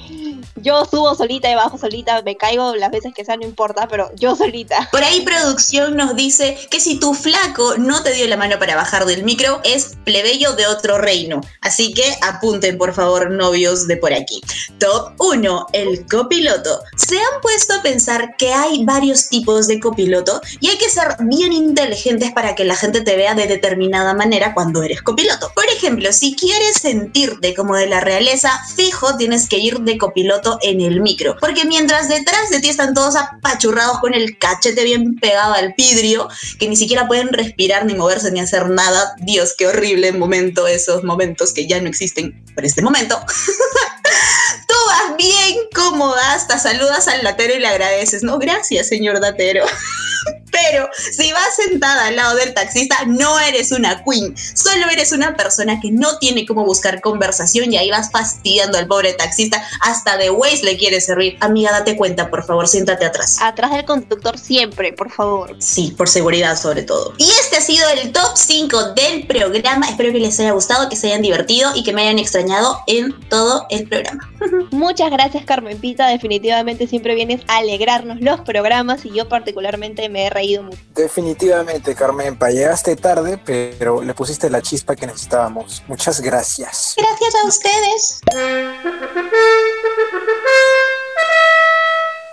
yo 0.55 0.85
subo 0.85 1.15
solita 1.15 1.49
y 1.51 1.55
bajo 1.55 1.77
solita, 1.77 2.21
me 2.23 2.35
caigo 2.35 2.75
las 2.75 2.91
veces 2.91 3.13
que 3.13 3.25
sea, 3.25 3.37
no 3.37 3.43
importa, 3.43 3.87
pero 3.87 4.09
yo 4.15 4.35
solita. 4.35 4.89
Por 4.91 5.03
ahí 5.03 5.21
producción 5.21 5.95
nos 5.95 6.15
dice 6.15 6.57
que 6.69 6.79
si 6.79 6.99
tu 6.99 7.13
flaco 7.13 7.77
no 7.77 8.03
te 8.03 8.13
dio 8.13 8.27
la 8.27 8.37
mano 8.37 8.57
para 8.59 8.75
bajar 8.75 9.05
del 9.05 9.23
micro, 9.23 9.61
es 9.63 9.97
plebeyo 10.03 10.53
de 10.53 10.67
otro 10.67 10.97
reino. 10.97 11.41
Así 11.61 11.93
que 11.97 12.15
apunten 12.21 12.77
por 12.77 12.93
favor 12.93 13.31
novios 13.31 13.87
de 13.87 13.97
por 13.97 14.13
aquí. 14.13 14.39
Top 14.77 15.13
1, 15.17 15.65
el 15.73 16.05
copiloto. 16.05 16.83
Se 16.95 17.17
han 17.17 17.41
puesto 17.41 17.73
a 17.73 17.81
pensar 17.81 18.35
que 18.37 18.53
hay 18.53 18.85
varios 18.85 19.29
tipos 19.29 19.65
de 19.65 19.79
copiloto 19.79 20.39
y 20.59 20.67
hay 20.67 20.77
que 20.77 20.91
ser 20.91 21.15
bien 21.21 21.53
inteligentes 21.53 22.31
para 22.33 22.53
que 22.53 22.65
la 22.65 22.75
gente 22.75 23.01
te 23.01 23.15
vea 23.15 23.33
de 23.33 23.47
determinada 23.47 24.13
manera 24.13 24.53
cuando 24.53 24.83
eres 24.83 25.01
copiloto. 25.01 25.51
Por 25.55 25.65
ejemplo, 25.65 26.13
si 26.13 26.35
quieres 26.35 26.75
sentirte 26.79 27.55
como 27.55 27.75
de 27.75 27.87
la 27.87 27.99
realeza, 27.99 28.51
fijo 28.75 29.17
tienes 29.17 29.49
que 29.49 29.57
ir 29.57 29.79
de 29.79 29.97
copiloto 29.97 30.59
en 30.61 30.81
el 30.81 31.01
micro. 31.01 31.35
Porque 31.39 31.65
mientras 31.65 32.09
detrás 32.09 32.51
de 32.51 32.59
ti 32.59 32.69
están 32.69 32.93
todos 32.93 33.15
apachurrados 33.15 33.97
con 34.01 34.13
el 34.13 34.37
cachete 34.37 34.83
bien 34.83 35.15
pegado 35.15 35.55
al 35.55 35.73
vidrio, 35.75 36.29
que 36.59 36.69
ni 36.69 36.75
siquiera 36.75 37.07
pueden 37.07 37.29
respirar 37.29 37.87
ni 37.87 37.95
moverse 37.95 38.31
ni 38.31 38.39
hacer 38.39 38.69
nada. 38.69 39.15
Dios, 39.17 39.55
qué 39.57 39.65
horrible 39.65 40.11
momento 40.11 40.67
esos 40.67 41.03
momentos 41.03 41.53
que 41.53 41.65
ya 41.65 41.81
no 41.81 41.86
existen 41.87 42.43
por 42.53 42.65
este 42.65 42.81
momento. 42.81 43.19
Tú 44.67 44.75
vas 44.87 45.17
bien 45.17 45.57
cómoda, 45.73 46.33
hasta 46.33 46.59
saludas 46.59 47.07
al 47.07 47.23
latero 47.23 47.55
y 47.55 47.59
le 47.59 47.67
agradeces. 47.67 48.23
No, 48.23 48.37
gracias, 48.39 48.87
señor 48.87 49.19
datero. 49.19 49.65
Pero 50.57 50.89
si 51.11 51.31
vas 51.31 51.55
sentada 51.55 52.07
al 52.07 52.15
lado 52.15 52.35
del 52.35 52.53
taxista, 52.53 52.97
no 53.05 53.39
eres 53.39 53.71
una 53.71 54.03
queen, 54.03 54.35
solo 54.37 54.89
eres 54.91 55.11
una 55.11 55.35
persona 55.35 55.79
que 55.79 55.91
no 55.91 56.17
tiene 56.17 56.47
cómo 56.47 56.65
buscar 56.65 56.99
conversación 56.99 57.71
y 57.71 57.77
ahí 57.77 57.91
vas 57.91 58.09
fastidiando 58.11 58.77
al 58.77 58.87
pobre 58.87 59.13
taxista, 59.13 59.63
hasta 59.81 60.17
de 60.17 60.31
Waze 60.31 60.63
le 60.63 60.77
quiere 60.77 60.99
servir. 60.99 61.37
Amiga, 61.41 61.71
date 61.71 61.95
cuenta, 61.95 62.31
por 62.31 62.43
favor, 62.43 62.67
siéntate 62.67 63.05
atrás. 63.05 63.37
Atrás 63.41 63.71
del 63.71 63.85
conductor 63.85 64.39
siempre, 64.39 64.93
por 64.93 65.11
favor. 65.11 65.55
Sí, 65.59 65.93
por 65.95 66.09
seguridad 66.09 66.57
sobre 66.57 66.81
todo. 66.81 67.13
Y 67.17 67.29
este 67.41 67.57
ha 67.57 67.61
sido 67.61 67.87
el 67.89 68.11
top 68.11 68.35
5 68.35 68.93
del 68.93 69.27
programa. 69.27 69.87
Espero 69.87 70.11
que 70.11 70.19
les 70.19 70.39
haya 70.39 70.51
gustado, 70.51 70.89
que 70.89 70.95
se 70.95 71.07
hayan 71.07 71.21
divertido 71.21 71.71
y 71.75 71.83
que 71.83 71.93
me 71.93 72.01
hayan 72.01 72.17
extrañado 72.17 72.79
en 72.87 73.13
todo 73.29 73.67
el 73.69 73.87
programa. 73.87 74.27
Muchas 74.71 75.11
gracias, 75.11 75.45
Carmen 75.45 75.77
Pita. 75.77 76.07
Definitivamente 76.07 76.87
siempre 76.87 77.13
vienes 77.13 77.41
a 77.47 77.57
alegrarnos 77.57 78.21
los 78.21 78.41
programas 78.41 79.05
y 79.05 79.11
yo 79.11 79.29
particularmente 79.29 80.09
me 80.09 80.25
he 80.25 80.29
reído 80.29 80.46
mucho. 80.63 80.77
Definitivamente, 80.95 81.93
Carmen, 81.95 82.37
llegaste 82.39 82.95
tarde, 82.95 83.37
pero 83.37 84.01
le 84.01 84.13
pusiste 84.13 84.49
la 84.49 84.61
chispa 84.61 84.95
que 84.95 85.07
necesitábamos. 85.07 85.83
Muchas 85.87 86.21
gracias. 86.21 86.95
Gracias 86.97 87.35
a 87.35 87.47
ustedes. 87.47 88.21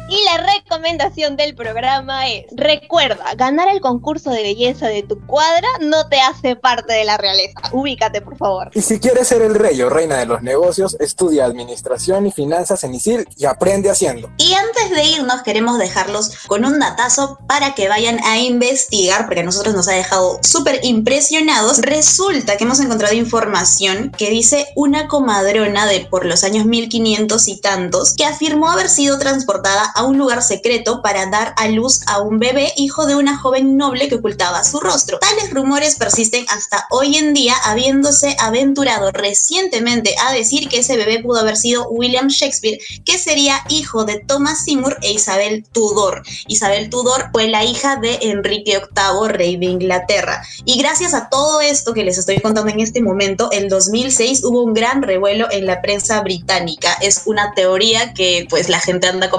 Y 0.06 0.22
la 0.24 0.52
recomendación 0.52 1.36
del 1.36 1.54
programa 1.54 2.28
es, 2.28 2.44
recuerda, 2.54 3.34
ganar 3.36 3.68
el 3.68 3.80
concurso 3.80 4.30
de 4.30 4.42
belleza 4.42 4.86
de 4.86 5.02
tu 5.02 5.18
cuadra 5.26 5.66
no 5.80 6.08
te 6.08 6.20
hace 6.20 6.56
parte 6.56 6.92
de 6.92 7.04
la 7.04 7.16
realeza. 7.16 7.58
Ubícate, 7.72 8.20
por 8.20 8.36
favor. 8.36 8.70
Y 8.74 8.82
si 8.82 9.00
quieres 9.00 9.28
ser 9.28 9.40
el 9.40 9.54
rey 9.54 9.80
o 9.80 9.88
reina 9.88 10.18
de 10.18 10.26
los 10.26 10.42
negocios, 10.42 10.98
estudia 11.00 11.46
administración 11.46 12.26
y 12.26 12.32
finanzas 12.32 12.84
en 12.84 12.94
ISIL 12.94 13.26
y 13.38 13.46
aprende 13.46 13.90
haciendo. 13.90 14.30
Y 14.36 14.52
antes 14.52 14.90
de 14.90 15.04
irnos, 15.04 15.42
queremos 15.42 15.78
dejarlos 15.78 16.36
con 16.46 16.66
un 16.66 16.78
datazo 16.78 17.38
para 17.48 17.74
que 17.74 17.88
vayan 17.88 18.22
a 18.24 18.38
investigar, 18.38 19.24
porque 19.24 19.40
a 19.40 19.44
nosotros 19.44 19.74
nos 19.74 19.88
ha 19.88 19.92
dejado 19.92 20.38
súper 20.42 20.80
impresionados. 20.82 21.78
Resulta 21.78 22.58
que 22.58 22.64
hemos 22.64 22.80
encontrado 22.80 23.14
información 23.14 24.10
que 24.10 24.28
dice 24.28 24.66
una 24.76 25.08
comadrona 25.08 25.86
de 25.86 26.00
por 26.10 26.26
los 26.26 26.44
años 26.44 26.66
1500 26.66 27.48
y 27.48 27.60
tantos 27.60 28.14
que 28.14 28.26
afirmó 28.26 28.70
haber 28.70 28.90
sido 28.90 29.18
transportada 29.18 29.92
a 29.94 30.04
un 30.04 30.18
lugar 30.18 30.42
secreto 30.42 31.02
para 31.02 31.26
dar 31.26 31.54
a 31.56 31.68
luz 31.68 32.00
a 32.06 32.20
un 32.20 32.38
bebé 32.38 32.72
hijo 32.76 33.06
de 33.06 33.16
una 33.16 33.38
joven 33.38 33.76
noble 33.76 34.08
que 34.08 34.16
ocultaba 34.16 34.64
su 34.64 34.80
rostro. 34.80 35.18
Tales 35.18 35.50
rumores 35.50 35.96
persisten 35.96 36.44
hasta 36.48 36.86
hoy 36.90 37.16
en 37.16 37.32
día, 37.32 37.54
habiéndose 37.64 38.36
aventurado 38.38 39.10
recientemente 39.12 40.14
a 40.26 40.32
decir 40.32 40.68
que 40.68 40.78
ese 40.78 40.96
bebé 40.96 41.20
pudo 41.20 41.40
haber 41.40 41.56
sido 41.56 41.88
William 41.88 42.28
Shakespeare, 42.28 42.78
que 43.04 43.18
sería 43.18 43.62
hijo 43.68 44.04
de 44.04 44.18
Thomas 44.18 44.64
Seymour 44.64 44.98
e 45.02 45.12
Isabel 45.12 45.64
Tudor. 45.72 46.22
Isabel 46.46 46.90
Tudor 46.90 47.30
fue 47.32 47.48
la 47.48 47.64
hija 47.64 47.96
de 47.96 48.18
Enrique 48.22 48.78
VIII, 48.78 49.28
rey 49.28 49.56
de 49.56 49.66
Inglaterra. 49.66 50.42
Y 50.64 50.78
gracias 50.78 51.14
a 51.14 51.28
todo 51.28 51.60
esto 51.60 51.94
que 51.94 52.04
les 52.04 52.18
estoy 52.18 52.40
contando 52.40 52.70
en 52.70 52.80
este 52.80 53.00
momento, 53.00 53.48
en 53.52 53.68
2006 53.68 54.44
hubo 54.44 54.62
un 54.62 54.74
gran 54.74 55.02
revuelo 55.02 55.46
en 55.50 55.66
la 55.66 55.80
prensa 55.80 56.20
británica. 56.22 56.96
Es 57.00 57.22
una 57.26 57.54
teoría 57.54 58.14
que 58.14 58.46
pues 58.48 58.68
la 58.68 58.80
gente 58.80 59.06
anda 59.06 59.30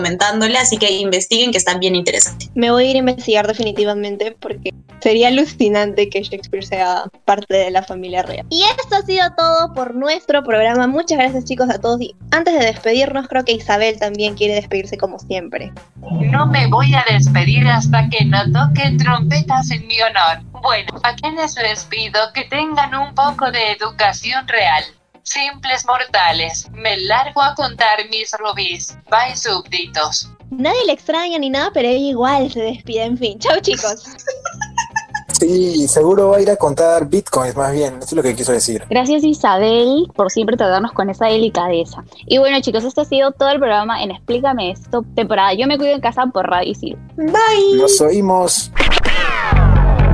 así 0.56 0.78
que 0.78 0.92
investiguen 0.92 1.52
que 1.52 1.58
está 1.58 1.78
bien 1.78 1.96
interesante. 1.96 2.50
Me 2.56 2.72
voy 2.72 2.86
a 2.86 2.90
ir 2.92 2.96
a 2.96 3.00
investigar 3.00 3.48
definitivamente 3.48 4.36
porque 4.40 4.72
sería 5.00 5.28
alucinante 5.28 6.10
que 6.10 6.24
Shakespeare 6.24 6.66
sea 6.66 7.04
parte 7.26 7.54
de 7.56 7.72
la 7.72 7.84
familia 7.84 8.24
real. 8.24 8.46
Y 8.50 8.64
esto 8.64 8.96
ha 8.96 9.02
sido 9.04 9.26
todo 9.38 9.74
por 9.74 9.96
nuestro 9.96 10.44
programa. 10.44 10.88
Muchas 10.88 11.18
gracias 11.18 11.46
chicos 11.46 11.70
a 11.70 11.80
todos 11.80 12.02
y 12.02 12.16
antes 12.32 12.54
de 12.54 12.66
despedirnos 12.66 13.28
creo 13.28 13.46
que 13.46 13.54
Isabel 13.54 14.00
también 14.00 14.36
quiere 14.36 14.56
despedirse 14.56 14.98
como 14.98 15.20
siempre. 15.20 15.72
No 16.02 16.48
me 16.48 16.68
voy 16.68 16.94
a 16.94 17.06
despedir 17.10 17.68
hasta 17.68 18.10
que 18.10 18.26
no 18.26 18.40
toquen 18.52 18.98
trompetas 18.98 19.70
en 19.72 19.86
mi 19.88 20.02
honor. 20.02 20.44
Bueno, 20.62 21.00
a 21.04 21.16
quienes 21.16 21.56
les 21.56 21.84
pido 21.86 22.20
que 22.34 22.46
tengan 22.46 22.96
un 22.96 23.14
poco 23.14 23.52
de 23.52 23.72
educación 23.72 24.48
real. 24.48 24.84
Simples 25.26 25.84
mortales, 25.88 26.70
me 26.72 26.98
largo 26.98 27.42
a 27.42 27.56
contar 27.56 27.98
mis 28.10 28.32
rubíes. 28.38 28.96
Bye, 29.10 29.36
súbditos. 29.36 30.30
Nadie 30.52 30.86
le 30.86 30.94
extraña 30.94 31.40
ni 31.40 31.50
nada, 31.50 31.72
pero 31.74 31.88
ella 31.88 32.10
igual 32.10 32.52
se 32.52 32.62
despide. 32.62 33.04
En 33.04 33.18
fin, 33.18 33.40
chao 33.40 33.60
chicos. 33.60 34.04
Sí, 35.40 35.86
seguro 35.90 36.30
va 36.30 36.38
a 36.38 36.42
ir 36.42 36.50
a 36.50 36.56
contar 36.56 37.10
bitcoins 37.10 37.58
más 37.58 37.74
bien, 37.74 37.98
eso 37.98 38.06
es 38.06 38.14
lo 38.14 38.24
que 38.24 38.34
quiso 38.34 38.54
decir. 38.54 38.86
Gracias 38.90 39.22
Isabel 39.26 40.10
por 40.16 40.32
siempre 40.32 40.56
tratarnos 40.56 40.94
con 40.94 41.10
esa 41.10 41.26
delicadeza. 41.26 42.06
Y 42.26 42.38
bueno 42.38 42.62
chicos, 42.62 42.86
esto 42.86 43.02
ha 43.02 43.06
sido 43.06 43.34
todo 43.34 43.50
el 43.50 43.60
programa 43.60 44.02
en 44.02 44.12
Explícame 44.12 44.72
esto, 44.72 45.04
temporada 45.14 45.54
Yo 45.54 45.68
me 45.68 45.78
cuido 45.78 45.94
en 45.94 46.00
casa 46.00 46.26
por 46.28 46.50
Radio 46.50 46.72
Isil. 46.72 46.98
Bye. 47.18 47.76
Nos 47.76 48.00
oímos. 48.00 48.72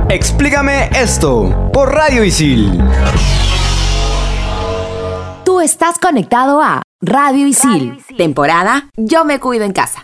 Explícame 0.08 0.90
esto 0.92 1.70
por 1.72 1.94
Radio 1.94 2.24
Isil. 2.24 2.82
Estás 5.62 6.00
conectado 6.00 6.60
a 6.60 6.82
Radio 7.00 7.46
Isil, 7.46 8.04
temporada 8.16 8.90
Yo 8.96 9.24
me 9.24 9.38
cuido 9.38 9.64
en 9.64 9.72
casa. 9.72 10.02